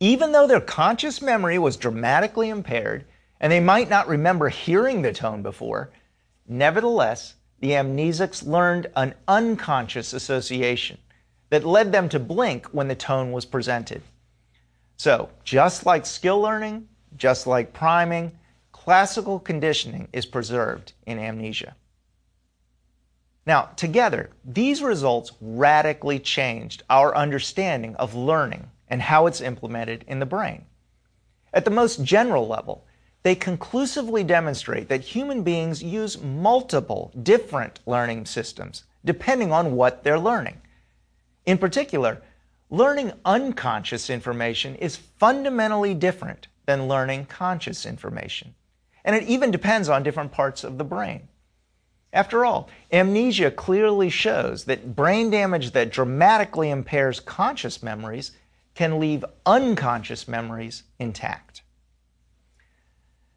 Even 0.00 0.32
though 0.32 0.46
their 0.46 0.60
conscious 0.60 1.22
memory 1.22 1.58
was 1.58 1.76
dramatically 1.76 2.48
impaired 2.48 3.04
and 3.40 3.52
they 3.52 3.60
might 3.60 3.88
not 3.88 4.08
remember 4.08 4.48
hearing 4.48 5.02
the 5.02 5.12
tone 5.12 5.42
before, 5.42 5.90
nevertheless, 6.46 7.34
the 7.60 7.70
amnesics 7.70 8.46
learned 8.46 8.88
an 8.96 9.14
unconscious 9.28 10.12
association 10.12 10.98
that 11.50 11.64
led 11.64 11.92
them 11.92 12.08
to 12.08 12.18
blink 12.18 12.66
when 12.72 12.88
the 12.88 12.94
tone 12.94 13.30
was 13.30 13.44
presented. 13.44 14.02
So, 14.96 15.30
just 15.44 15.86
like 15.86 16.04
skill 16.04 16.40
learning, 16.40 16.88
just 17.16 17.46
like 17.46 17.72
priming, 17.72 18.32
classical 18.84 19.38
conditioning 19.38 20.08
is 20.12 20.26
preserved 20.26 20.92
in 21.06 21.16
amnesia. 21.16 21.76
Now, 23.46 23.70
together, 23.76 24.30
these 24.44 24.82
results 24.82 25.30
radically 25.40 26.18
changed 26.18 26.82
our 26.90 27.14
understanding 27.16 27.94
of 27.94 28.16
learning 28.16 28.72
and 28.88 29.00
how 29.00 29.28
it's 29.28 29.40
implemented 29.40 30.04
in 30.08 30.18
the 30.18 30.26
brain. 30.26 30.64
At 31.54 31.64
the 31.64 31.70
most 31.70 32.02
general 32.02 32.48
level, 32.48 32.84
they 33.22 33.36
conclusively 33.36 34.24
demonstrate 34.24 34.88
that 34.88 35.02
human 35.02 35.44
beings 35.44 35.80
use 35.80 36.20
multiple 36.20 37.12
different 37.22 37.78
learning 37.86 38.26
systems 38.26 38.82
depending 39.04 39.52
on 39.52 39.76
what 39.76 40.02
they're 40.02 40.18
learning. 40.18 40.60
In 41.46 41.56
particular, 41.56 42.20
learning 42.68 43.12
unconscious 43.24 44.10
information 44.10 44.74
is 44.74 44.96
fundamentally 44.96 45.94
different 45.94 46.48
than 46.66 46.88
learning 46.88 47.26
conscious 47.26 47.86
information. 47.86 48.56
And 49.04 49.16
it 49.16 49.24
even 49.24 49.50
depends 49.50 49.88
on 49.88 50.02
different 50.02 50.32
parts 50.32 50.64
of 50.64 50.78
the 50.78 50.84
brain. 50.84 51.28
After 52.12 52.44
all, 52.44 52.68
amnesia 52.92 53.50
clearly 53.50 54.10
shows 54.10 54.64
that 54.64 54.94
brain 54.94 55.30
damage 55.30 55.70
that 55.72 55.90
dramatically 55.90 56.70
impairs 56.70 57.20
conscious 57.20 57.82
memories 57.82 58.32
can 58.74 59.00
leave 59.00 59.24
unconscious 59.46 60.28
memories 60.28 60.82
intact. 60.98 61.62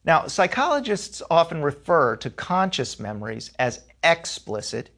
Now, 0.04 0.28
psychologists 0.28 1.22
often 1.32 1.62
refer 1.64 2.16
to 2.18 2.30
conscious 2.30 3.00
memories 3.00 3.52
as 3.58 3.82
explicit, 4.04 4.92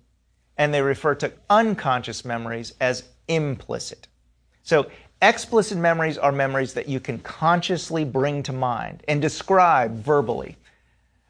and 0.58 0.74
they 0.74 0.82
refer 0.82 1.16
to 1.16 1.34
unconscious 1.50 2.26
memories 2.26 2.74
as 2.82 3.04
implicit. 3.28 4.08
So, 4.64 4.92
explicit 5.22 5.78
memories 5.78 6.18
are 6.18 6.32
memories 6.32 6.74
that 6.74 6.88
you 6.88 7.00
can 7.00 7.20
consciously 7.20 8.06
bring 8.06 8.44
to 8.44 8.54
mind 8.54 9.04
and 9.08 9.22
describe 9.22 9.96
verbally. 9.96 10.58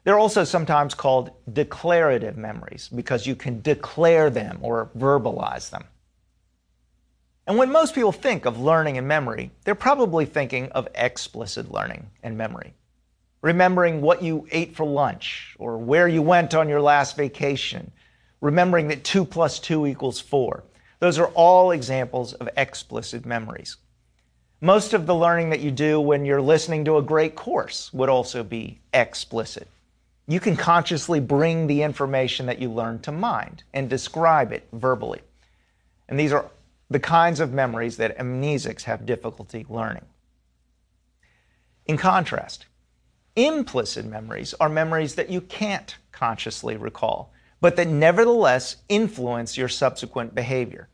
They're 0.04 0.18
also 0.18 0.44
sometimes 0.44 0.94
called 0.94 1.30
declarative 1.52 2.36
memories 2.36 2.88
because 2.88 3.26
you 3.26 3.36
can 3.36 3.60
declare 3.60 4.30
them 4.30 4.58
or 4.62 4.90
verbalize 4.96 5.70
them. 5.70 5.84
And 7.46 7.56
when 7.56 7.72
most 7.72 7.94
people 7.94 8.12
think 8.12 8.44
of 8.44 8.60
learning 8.60 8.98
and 8.98 9.08
memory, 9.08 9.50
they're 9.64 9.74
probably 9.74 10.26
thinking 10.26 10.70
of 10.72 10.88
explicit 10.94 11.70
learning 11.70 12.10
and 12.22 12.36
memory 12.36 12.74
remembering 13.42 14.00
what 14.00 14.22
you 14.22 14.46
ate 14.50 14.74
for 14.74 14.84
lunch 14.84 15.54
or 15.58 15.78
where 15.78 16.08
you 16.08 16.22
went 16.22 16.54
on 16.54 16.68
your 16.68 16.80
last 16.80 17.16
vacation, 17.16 17.90
remembering 18.40 18.88
that 18.88 19.04
2 19.04 19.24
plus 19.24 19.58
2 19.60 19.86
equals 19.86 20.20
4. 20.20 20.64
Those 21.00 21.18
are 21.18 21.28
all 21.28 21.70
examples 21.70 22.32
of 22.34 22.48
explicit 22.56 23.24
memories. 23.24 23.76
Most 24.60 24.92
of 24.92 25.06
the 25.06 25.14
learning 25.14 25.50
that 25.50 25.60
you 25.60 25.70
do 25.70 26.00
when 26.00 26.24
you're 26.24 26.42
listening 26.42 26.84
to 26.86 26.96
a 26.96 27.02
great 27.02 27.36
course 27.36 27.92
would 27.92 28.08
also 28.08 28.42
be 28.42 28.80
explicit. 28.92 29.68
You 30.26 30.40
can 30.40 30.56
consciously 30.56 31.20
bring 31.20 31.66
the 31.66 31.82
information 31.82 32.46
that 32.46 32.58
you 32.58 32.70
learned 32.70 33.04
to 33.04 33.12
mind 33.12 33.62
and 33.72 33.88
describe 33.88 34.52
it 34.52 34.66
verbally. 34.72 35.20
And 36.08 36.18
these 36.18 36.32
are 36.32 36.50
the 36.90 37.00
kinds 37.00 37.38
of 37.38 37.52
memories 37.52 37.96
that 37.98 38.18
amnesics 38.18 38.82
have 38.82 39.06
difficulty 39.06 39.64
learning. 39.68 40.04
In 41.86 41.96
contrast, 41.96 42.66
Implicit 43.38 44.04
memories 44.04 44.52
are 44.54 44.68
memories 44.68 45.14
that 45.14 45.30
you 45.30 45.40
can't 45.40 45.94
consciously 46.10 46.76
recall, 46.76 47.32
but 47.60 47.76
that 47.76 47.88
nevertheless 47.88 48.76
influence 48.88 49.56
your 49.56 49.68
subsequent 49.68 50.34
behavior. 50.34 50.88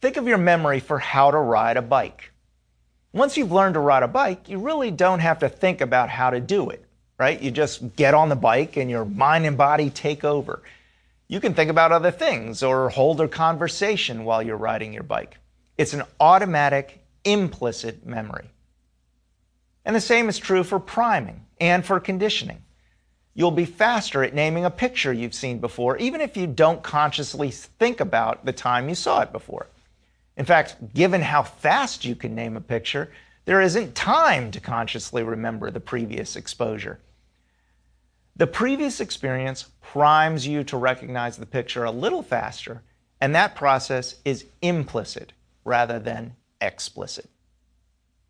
Think 0.00 0.16
of 0.16 0.28
your 0.28 0.38
memory 0.38 0.80
for 0.80 0.98
how 0.98 1.30
to 1.30 1.38
ride 1.38 1.76
a 1.76 1.82
bike. 1.82 2.30
Once 3.12 3.36
you've 3.36 3.52
learned 3.52 3.74
to 3.74 3.80
ride 3.80 4.02
a 4.02 4.08
bike, 4.08 4.48
you 4.48 4.58
really 4.58 4.90
don't 4.90 5.20
have 5.20 5.40
to 5.40 5.48
think 5.48 5.80
about 5.80 6.08
how 6.08 6.30
to 6.30 6.40
do 6.40 6.70
it, 6.70 6.84
right? 7.18 7.40
You 7.40 7.50
just 7.50 7.96
get 7.96 8.14
on 8.14 8.28
the 8.28 8.36
bike 8.36 8.76
and 8.76 8.90
your 8.90 9.04
mind 9.04 9.46
and 9.46 9.56
body 9.56 9.90
take 9.90 10.24
over. 10.24 10.62
You 11.26 11.40
can 11.40 11.54
think 11.54 11.70
about 11.70 11.92
other 11.92 12.10
things 12.10 12.62
or 12.62 12.88
hold 12.88 13.20
a 13.20 13.28
conversation 13.28 14.24
while 14.24 14.42
you're 14.42 14.56
riding 14.56 14.92
your 14.92 15.02
bike. 15.02 15.38
It's 15.76 15.94
an 15.94 16.04
automatic, 16.20 17.00
implicit 17.24 18.06
memory. 18.06 18.50
And 19.84 19.96
the 19.96 20.00
same 20.00 20.28
is 20.28 20.38
true 20.38 20.64
for 20.64 20.78
priming 20.78 21.46
and 21.60 21.84
for 21.84 21.98
conditioning. 21.98 22.62
You'll 23.38 23.52
be 23.52 23.66
faster 23.66 24.24
at 24.24 24.34
naming 24.34 24.64
a 24.64 24.70
picture 24.70 25.12
you've 25.12 25.32
seen 25.32 25.60
before, 25.60 25.96
even 25.98 26.20
if 26.20 26.36
you 26.36 26.48
don't 26.48 26.82
consciously 26.82 27.52
think 27.52 28.00
about 28.00 28.44
the 28.44 28.52
time 28.52 28.88
you 28.88 28.96
saw 28.96 29.20
it 29.20 29.30
before. 29.30 29.68
In 30.36 30.44
fact, 30.44 30.92
given 30.92 31.22
how 31.22 31.44
fast 31.44 32.04
you 32.04 32.16
can 32.16 32.34
name 32.34 32.56
a 32.56 32.60
picture, 32.60 33.12
there 33.44 33.60
isn't 33.60 33.94
time 33.94 34.50
to 34.50 34.58
consciously 34.58 35.22
remember 35.22 35.70
the 35.70 35.78
previous 35.78 36.34
exposure. 36.34 36.98
The 38.34 38.48
previous 38.48 38.98
experience 38.98 39.66
primes 39.82 40.44
you 40.44 40.64
to 40.64 40.76
recognize 40.76 41.36
the 41.36 41.46
picture 41.46 41.84
a 41.84 41.92
little 41.92 42.24
faster, 42.24 42.82
and 43.20 43.36
that 43.36 43.54
process 43.54 44.16
is 44.24 44.46
implicit 44.62 45.32
rather 45.64 46.00
than 46.00 46.34
explicit. 46.60 47.30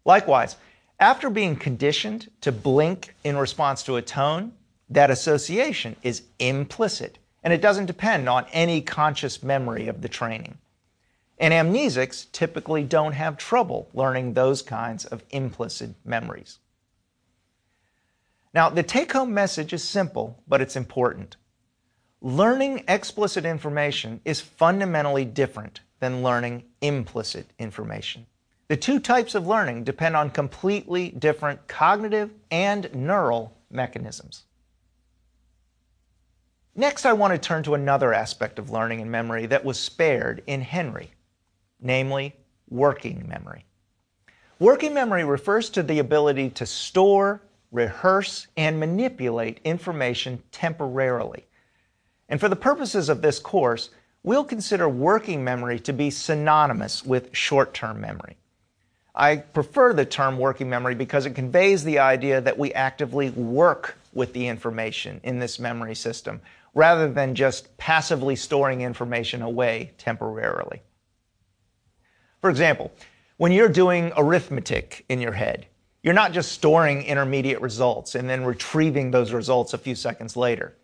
Likewise, 0.05 0.57
after 1.01 1.31
being 1.31 1.57
conditioned 1.57 2.31
to 2.43 2.53
blink 2.53 3.15
in 3.25 3.39
response 3.39 3.83
to 3.85 3.97
a 3.97 4.03
tone, 4.03 4.53
that 4.91 5.11
association 5.11 5.97
is 6.03 6.23
implicit 6.39 7.19
and 7.43 7.53
it 7.53 7.63
doesn't 7.63 7.87
depend 7.87 8.29
on 8.29 8.47
any 8.53 8.81
conscious 8.81 9.43
memory 9.43 9.89
of 9.89 10.03
the 10.03 10.09
training. 10.09 10.59
And 11.39 11.55
amnesics 11.55 12.31
typically 12.33 12.83
don't 12.83 13.13
have 13.13 13.37
trouble 13.37 13.89
learning 13.95 14.35
those 14.35 14.61
kinds 14.61 15.05
of 15.05 15.23
implicit 15.31 15.95
memories. 16.05 16.59
Now, 18.53 18.69
the 18.71 18.83
take 18.83 19.13
home 19.13 19.33
message 19.33 19.73
is 19.73 19.85
simple, 19.85 20.43
but 20.49 20.61
it's 20.61 20.75
important. 20.75 21.37
Learning 22.21 22.83
explicit 22.89 23.45
information 23.45 24.21
is 24.25 24.41
fundamentally 24.41 25.25
different 25.25 25.81
than 26.01 26.23
learning 26.23 26.65
implicit 26.81 27.47
information. 27.59 28.27
The 28.67 28.77
two 28.77 28.99
types 28.99 29.35
of 29.35 29.47
learning 29.47 29.85
depend 29.85 30.17
on 30.17 30.31
completely 30.31 31.11
different 31.11 31.69
cognitive 31.69 32.31
and 32.51 32.93
neural 32.95 33.57
mechanisms. 33.71 34.45
Next, 36.79 37.05
I 37.05 37.13
want 37.13 37.35
to 37.35 37.39
turn 37.39 37.63
to 37.65 37.75
another 37.75 38.15
aspect 38.15 38.59
of 38.59 38.71
learning 38.71 39.03
and 39.03 39.11
memory 39.11 39.45
that 39.47 39.65
was 39.65 39.79
spared 39.79 40.43
in 40.47 40.63
Henry, 40.63 41.11
namely 41.81 42.35
working 42.71 43.27
memory. 43.29 43.67
Working 44.59 44.95
memory 44.95 45.25
refers 45.25 45.69
to 45.71 45.83
the 45.83 45.99
ability 45.99 46.51
to 46.51 46.65
store 46.65 47.43
rehearse, 47.71 48.47
and 48.57 48.81
manipulate 48.81 49.61
information 49.65 50.43
temporarily. 50.53 51.47
And 52.29 52.41
for 52.41 52.49
the 52.49 52.57
purposes 52.57 53.09
of 53.09 53.23
this 53.23 53.39
course, 53.39 53.91
we'll 54.23 54.45
consider 54.45 54.89
working 54.89 55.45
memory 55.45 55.79
to 55.81 55.93
be 55.93 56.11
synonymous 56.11 57.05
with 57.05 57.35
short 57.37 57.75
term 57.75 58.01
memory. 58.01 58.37
I 59.15 59.37
prefer 59.37 59.93
the 59.93 60.05
term 60.05 60.39
working 60.39 60.71
memory 60.71 60.95
because 60.95 61.27
it 61.27 61.35
conveys 61.35 61.83
the 61.83 61.99
idea 61.99 62.41
that 62.41 62.59
we 62.59 62.73
actively 62.73 63.31
work 63.31 63.97
with 64.13 64.33
the 64.33 64.47
information 64.47 65.21
in 65.25 65.39
this 65.39 65.59
memory 65.59 65.95
system 65.95 66.41
rather 66.79 67.13
than 67.13 67.35
just 67.35 67.77
passively 67.77 68.37
storing 68.37 68.83
information 68.83 69.43
away 69.43 69.91
temporarily. 69.99 70.81
For 72.41 72.51
example, 72.51 72.93
when 73.37 73.51
you're 73.51 73.69
doing 73.69 74.13
arithmetic 74.17 75.05
in 75.09 75.21
your 75.21 75.33
head, 75.33 75.67
you're 76.05 76.15
not 76.15 76.31
just 76.31 76.53
storing 76.53 77.03
intermediate 77.03 77.61
results 77.61 78.15
and 78.15 78.31
then 78.31 78.45
retrieving 78.45 79.11
those 79.11 79.33
results 79.33 79.75
a 79.75 79.79
few 79.79 79.97
seconds 79.97 80.37
later. 80.37 80.77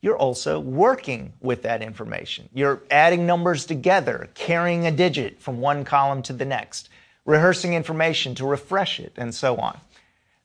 You're 0.00 0.16
also 0.16 0.60
working 0.60 1.32
with 1.40 1.62
that 1.62 1.82
information. 1.82 2.48
You're 2.54 2.80
adding 2.88 3.26
numbers 3.26 3.66
together, 3.66 4.30
carrying 4.34 4.86
a 4.86 4.92
digit 4.92 5.40
from 5.40 5.60
one 5.60 5.84
column 5.84 6.22
to 6.22 6.32
the 6.32 6.44
next, 6.44 6.88
rehearsing 7.24 7.74
information 7.74 8.36
to 8.36 8.46
refresh 8.46 9.00
it, 9.00 9.12
and 9.16 9.34
so 9.34 9.56
on. 9.56 9.76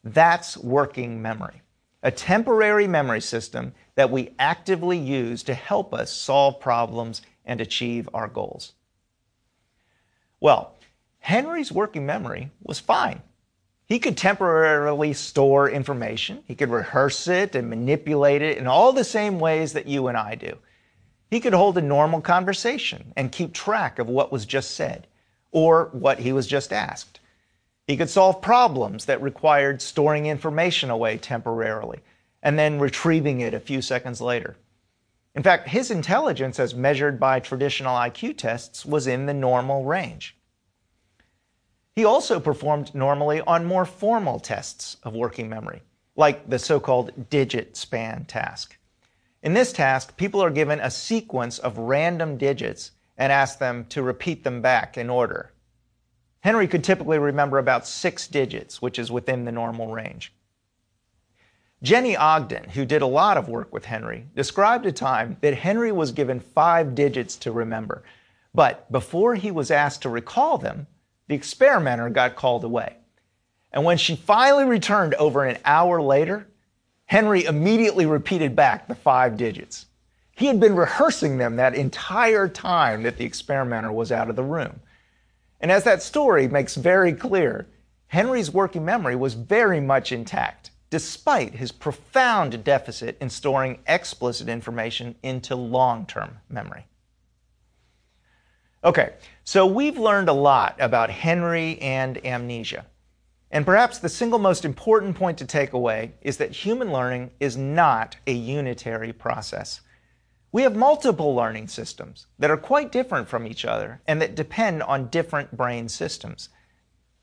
That's 0.03 0.57
working 0.57 1.21
memory, 1.21 1.62
a 2.07 2.11
temporary 2.11 2.87
memory 2.87 3.19
system 3.19 3.73
that 3.95 4.09
we 4.09 4.33
actively 4.39 4.97
use 4.97 5.43
to 5.43 5.53
help 5.53 5.93
us 5.93 6.09
solve 6.09 6.57
problems 6.57 7.21
and 7.43 7.59
achieve 7.59 8.07
our 8.13 8.29
goals. 8.29 8.71
Well, 10.39 10.73
Henry's 11.19 11.69
working 11.69 12.05
memory 12.05 12.49
was 12.63 12.79
fine. 12.79 13.21
He 13.83 13.99
could 13.99 14.15
temporarily 14.15 15.11
store 15.11 15.69
information. 15.69 16.43
He 16.47 16.55
could 16.55 16.69
rehearse 16.69 17.27
it 17.27 17.55
and 17.55 17.69
manipulate 17.69 18.41
it 18.41 18.57
in 18.57 18.67
all 18.67 18.93
the 18.93 19.03
same 19.03 19.37
ways 19.37 19.73
that 19.73 19.89
you 19.89 20.07
and 20.07 20.17
I 20.17 20.35
do. 20.35 20.57
He 21.29 21.41
could 21.41 21.53
hold 21.53 21.77
a 21.77 21.81
normal 21.81 22.21
conversation 22.21 23.11
and 23.17 23.33
keep 23.33 23.51
track 23.51 23.99
of 23.99 24.07
what 24.07 24.31
was 24.31 24.45
just 24.45 24.75
said 24.75 25.07
or 25.51 25.89
what 25.91 26.19
he 26.19 26.31
was 26.31 26.47
just 26.47 26.71
asked. 26.71 27.19
He 27.88 27.95
could 27.95 28.10
solve 28.10 28.41
problems 28.41 29.06
that 29.06 29.21
required 29.21 29.82
storing 29.82 30.26
information 30.26 30.89
away 30.89 31.17
temporarily 31.17 32.02
and 32.43 32.60
then 32.60 32.80
retrieving 32.80 33.39
it 33.39 33.54
a 33.54 33.62
few 33.62 33.82
seconds 33.82 34.19
later. 34.19 34.58
In 35.34 35.41
fact, 35.41 35.69
his 35.69 35.89
intelligence, 35.89 36.60
as 36.60 36.76
measured 36.76 37.19
by 37.19 37.39
traditional 37.39 37.95
IQ 37.95 38.38
tests, 38.38 38.86
was 38.86 39.08
in 39.08 39.26
the 39.26 39.34
normal 39.34 39.86
range. 39.86 40.36
He 41.95 42.04
also 42.04 42.39
performed 42.39 42.93
normally 42.93 43.41
on 43.41 43.65
more 43.65 43.86
formal 43.86 44.39
tests 44.39 44.97
of 45.04 45.15
working 45.15 45.47
memory, 45.47 45.82
like 46.15 46.50
the 46.50 46.60
so 46.60 46.80
called 46.80 47.30
digit 47.30 47.78
span 47.78 48.26
task. 48.26 48.78
In 49.41 49.54
this 49.54 49.71
task, 49.71 50.17
people 50.17 50.43
are 50.43 50.50
given 50.50 50.80
a 50.80 50.91
sequence 50.91 51.58
of 51.58 51.78
random 51.78 52.38
digits 52.38 52.91
and 53.17 53.32
asked 53.32 53.60
them 53.60 53.86
to 53.86 54.04
repeat 54.04 54.43
them 54.43 54.62
back 54.62 54.97
in 54.97 55.10
order. 55.10 55.54
Henry 56.47 56.65
could 56.65 56.81
typically 56.86 57.19
remember 57.19 57.57
about 57.57 57.86
six 57.86 58.25
digits, 58.25 58.81
which 58.81 58.97
is 58.97 59.12
within 59.12 59.43
the 59.43 59.51
normal 59.51 59.91
range. 59.91 60.31
Jenny 61.83 62.15
Ogden, 62.15 62.69
who 62.69 62.86
did 62.86 63.01
a 63.01 63.05
lot 63.05 63.36
of 63.36 63.49
work 63.49 63.73
with 63.73 63.83
Henry, 63.83 64.27
described 64.33 64.86
a 64.86 64.93
time 64.93 65.36
that 65.41 65.55
Henry 65.55 65.91
was 65.91 66.13
given 66.13 66.39
five 66.39 66.95
digits 66.95 67.36
to 67.36 67.51
remember, 67.51 68.01
but 68.53 68.89
before 68.89 69.36
he 69.36 69.51
was 69.51 69.69
asked 69.69 70.03
to 70.03 70.10
recall 70.10 70.57
them, 70.57 70.88
the 71.27 71.36
experimenter 71.36 72.10
got 72.10 72.38
called 72.38 72.63
away. 72.63 72.95
And 73.73 73.83
when 73.83 73.97
she 73.97 74.15
finally 74.15 74.63
returned 74.63 75.15
over 75.15 75.43
an 75.43 75.57
hour 75.65 76.01
later, 76.01 76.47
Henry 77.07 77.43
immediately 77.43 78.05
repeated 78.05 78.55
back 78.55 78.88
the 78.88 78.95
five 78.95 79.36
digits. 79.36 79.88
He 80.31 80.45
had 80.45 80.62
been 80.62 80.77
rehearsing 80.77 81.39
them 81.39 81.57
that 81.57 81.75
entire 81.75 82.47
time 82.47 83.03
that 83.03 83.17
the 83.17 83.25
experimenter 83.25 83.91
was 83.91 84.13
out 84.13 84.29
of 84.29 84.38
the 84.38 84.43
room. 84.43 84.79
And 85.59 85.71
as 85.71 85.83
that 85.85 86.03
story 86.03 86.47
makes 86.47 86.75
very 86.75 87.13
clear, 87.13 87.67
Henry's 88.07 88.51
working 88.51 88.85
memory 88.85 89.15
was 89.15 89.33
very 89.33 89.79
much 89.79 90.11
intact, 90.11 90.71
despite 90.89 91.55
his 91.55 91.71
profound 91.71 92.63
deficit 92.63 93.17
in 93.19 93.29
storing 93.29 93.79
explicit 93.87 94.47
information 94.47 95.15
into 95.23 95.55
long 95.55 96.05
term 96.05 96.37
memory. 96.49 96.85
Okay, 98.83 99.13
so 99.43 99.65
we've 99.65 99.97
learned 99.97 100.29
a 100.29 100.33
lot 100.33 100.75
about 100.79 101.09
Henry 101.09 101.79
and 101.79 102.23
amnesia. 102.25 102.85
And 103.49 103.65
perhaps 103.65 103.97
the 103.97 104.09
single 104.09 104.39
most 104.39 104.65
important 104.65 105.15
point 105.15 105.37
to 105.39 105.45
take 105.45 105.73
away 105.73 106.13
is 106.21 106.37
that 106.37 106.51
human 106.51 106.91
learning 106.91 107.31
is 107.39 107.57
not 107.57 108.17
a 108.27 108.33
unitary 108.33 109.13
process. 109.13 109.81
We 110.51 110.63
have 110.63 110.75
multiple 110.75 111.36
learning 111.36 111.67
systems 111.67 112.27
that 112.39 112.49
are 112.49 112.57
quite 112.57 112.91
different 112.91 113.27
from 113.27 113.45
each 113.45 113.65
other 113.65 114.01
and 114.07 114.21
that 114.21 114.36
depend 114.36 114.81
on 114.83 115.10
different 115.10 115.55
brain 115.55 115.89
systems. 115.89 116.49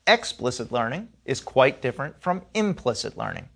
Explicit 0.05 0.71
learning 0.71 1.09
is 1.25 1.41
quite 1.41 1.81
different 1.81 2.21
from 2.21 2.43
implicit 2.53 3.17
learning. 3.17 3.49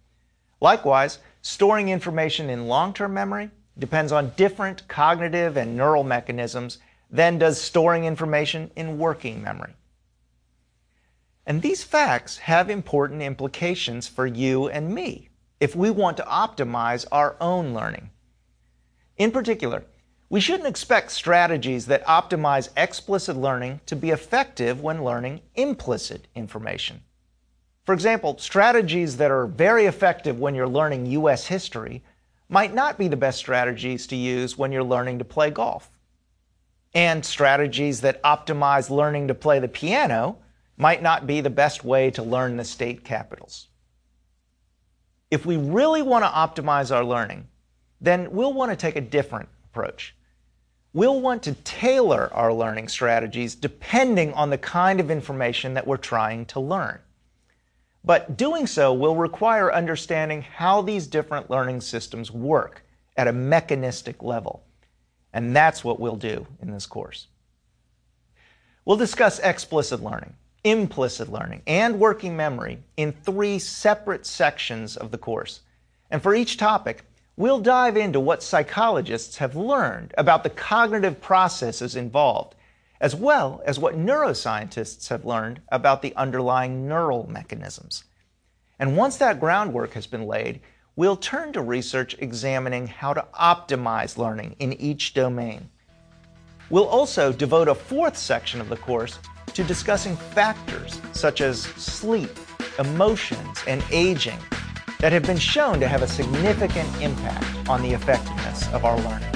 Likewise, 0.59 1.19
storing 1.41 1.89
information 1.89 2.49
in 2.49 2.67
long 2.67 2.93
term 2.93 3.13
memory 3.13 3.51
depends 3.77 4.11
on 4.11 4.33
different 4.35 4.87
cognitive 4.87 5.55
and 5.55 5.77
neural 5.77 6.03
mechanisms 6.03 6.79
than 7.09 7.37
does 7.37 7.61
storing 7.61 8.05
information 8.05 8.71
in 8.75 8.97
working 8.97 9.41
memory. 9.41 9.73
And 11.45 11.61
these 11.61 11.83
facts 11.83 12.37
have 12.39 12.69
important 12.69 13.21
implications 13.21 14.07
for 14.07 14.27
you 14.27 14.67
and 14.67 14.93
me 14.93 15.29
if 15.59 15.75
we 15.75 15.89
want 15.89 16.17
to 16.17 16.23
optimize 16.23 17.05
our 17.11 17.35
own 17.39 17.73
learning. 17.73 18.09
In 19.19 19.31
particular, 19.31 19.83
we 20.29 20.39
shouldn't 20.39 20.67
expect 20.67 21.11
strategies 21.11 21.85
that 21.85 22.05
optimize 22.05 22.69
explicit 22.75 23.35
learning 23.35 23.81
to 23.85 23.95
be 23.95 24.09
effective 24.09 24.81
when 24.81 25.03
learning 25.03 25.41
implicit 25.53 26.27
information. 26.33 27.01
For 27.85 27.93
example, 27.93 28.37
strategies 28.39 29.17
that 29.17 29.29
are 29.29 29.45
very 29.45 29.85
effective 29.85 30.39
when 30.39 30.55
you're 30.55 30.67
learning 30.67 31.05
U.S. 31.07 31.45
history 31.45 32.03
might 32.47 32.73
not 32.73 32.97
be 32.97 33.07
the 33.07 33.17
best 33.17 33.37
strategies 33.37 34.07
to 34.07 34.15
use 34.15 34.57
when 34.57 34.71
you're 34.71 34.83
learning 34.83 35.19
to 35.19 35.25
play 35.25 35.51
golf 35.51 35.91
and 36.93 37.23
strategies 37.23 38.01
that 38.01 38.21
optimize 38.23 38.89
learning 38.89 39.27
to 39.27 39.35
play 39.35 39.59
the 39.59 39.67
piano 39.67 40.37
might 40.77 41.01
not 41.01 41.27
be 41.27 41.41
the 41.41 41.49
best 41.49 41.83
way 41.83 42.09
to 42.11 42.23
learn 42.23 42.57
the 42.57 42.63
state 42.63 43.03
capitals. 43.03 43.67
If 45.29 45.45
we 45.45 45.57
really 45.57 46.01
want 46.01 46.23
to 46.23 46.29
optimize 46.29 46.95
our 46.95 47.03
learning, 47.03 47.47
then 48.01 48.31
we'll 48.31 48.53
want 48.53 48.71
to 48.71 48.77
take 48.77 48.95
a 48.95 49.01
different 49.01 49.49
approach. 49.65 50.15
We'll 50.93 51.21
want 51.21 51.43
to 51.43 51.53
tailor 51.53 52.33
our 52.33 52.51
learning 52.51 52.87
strategies 52.87 53.53
depending 53.55 54.33
on 54.33 54.49
the 54.49 54.57
kind 54.57 54.99
of 54.99 55.11
information 55.11 55.75
that 55.75 55.85
we're 55.85 55.97
trying 55.97 56.45
to 56.47 56.59
learn. 56.59 56.99
But 58.03 58.37
doing 58.37 58.65
so 58.65 58.93
will 58.93 59.15
require 59.15 59.71
understanding 59.71 60.41
how 60.41 60.81
these 60.81 61.05
different 61.05 61.49
learning 61.49 61.81
systems 61.81 62.31
work 62.31 62.83
at 63.17 63.27
a 63.27 63.33
mechanistic 63.33 64.23
level. 64.23 64.63
And 65.33 65.55
that's 65.55 65.83
what 65.83 65.99
we'll 65.99 66.15
do 66.15 66.47
in 66.61 66.71
this 66.71 66.85
course. 66.85 67.27
We'll 68.85 68.97
discuss 68.97 69.39
explicit 69.39 70.01
learning, 70.01 70.33
implicit 70.63 71.31
learning, 71.31 71.61
and 71.67 71.99
working 71.99 72.35
memory 72.35 72.79
in 72.97 73.11
three 73.11 73.59
separate 73.59 74.25
sections 74.25 74.97
of 74.97 75.11
the 75.11 75.17
course. 75.17 75.61
And 76.09 76.23
for 76.23 76.33
each 76.33 76.57
topic, 76.57 77.03
we'll 77.39 77.61
dive 77.61 77.95
into 77.95 78.19
what 78.19 78.43
psychologists 78.43 79.37
have 79.37 79.55
learned 79.55 80.13
about 80.17 80.43
the 80.43 80.49
cognitive 80.49 81.21
processes 81.21 81.95
involved, 81.95 82.53
as 82.99 83.15
well 83.15 83.61
as 83.65 83.79
what 83.79 83.95
neuroscientists 83.95 85.07
have 85.07 85.23
learned 85.23 85.61
about 85.69 86.01
the 86.01 86.13
underlying 86.17 86.85
neural 86.85 87.25
mechanisms. 87.31 88.03
And 88.77 88.97
once 88.97 89.15
that 89.17 89.39
groundwork 89.39 89.93
has 89.93 90.05
been 90.05 90.27
laid, 90.27 90.59
we'll 90.97 91.15
turn 91.15 91.53
to 91.53 91.61
research 91.61 92.13
examining 92.19 92.87
how 92.87 93.13
to 93.13 93.25
optimize 93.33 94.17
learning 94.17 94.57
in 94.59 94.73
each 94.73 95.13
domain. 95.13 95.69
We'll 96.69 96.89
also 96.89 97.31
devote 97.31 97.69
a 97.69 97.73
fourth 97.73 98.17
section 98.17 98.59
of 98.59 98.67
the 98.67 98.75
course 98.75 99.17
to 99.53 99.63
discussing 99.63 100.17
factors 100.17 100.99
such 101.13 101.39
as 101.39 101.61
sleep, 101.61 102.31
emotions, 102.77 103.63
and 103.65 103.81
aging 103.91 104.39
that 104.99 105.13
have 105.13 105.23
been 105.23 105.37
shown 105.37 105.79
to 105.79 105.87
have 105.87 106.01
a 106.01 106.07
significant 106.07 106.89
impact 107.01 107.69
on 107.69 107.81
the 107.81 107.91
effectiveness 107.91 108.71
of 108.73 108.83
our 108.83 108.97
learning. 108.99 109.33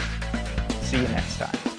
See 0.81 0.97
you 0.97 1.07
next 1.07 1.37
time. 1.37 1.72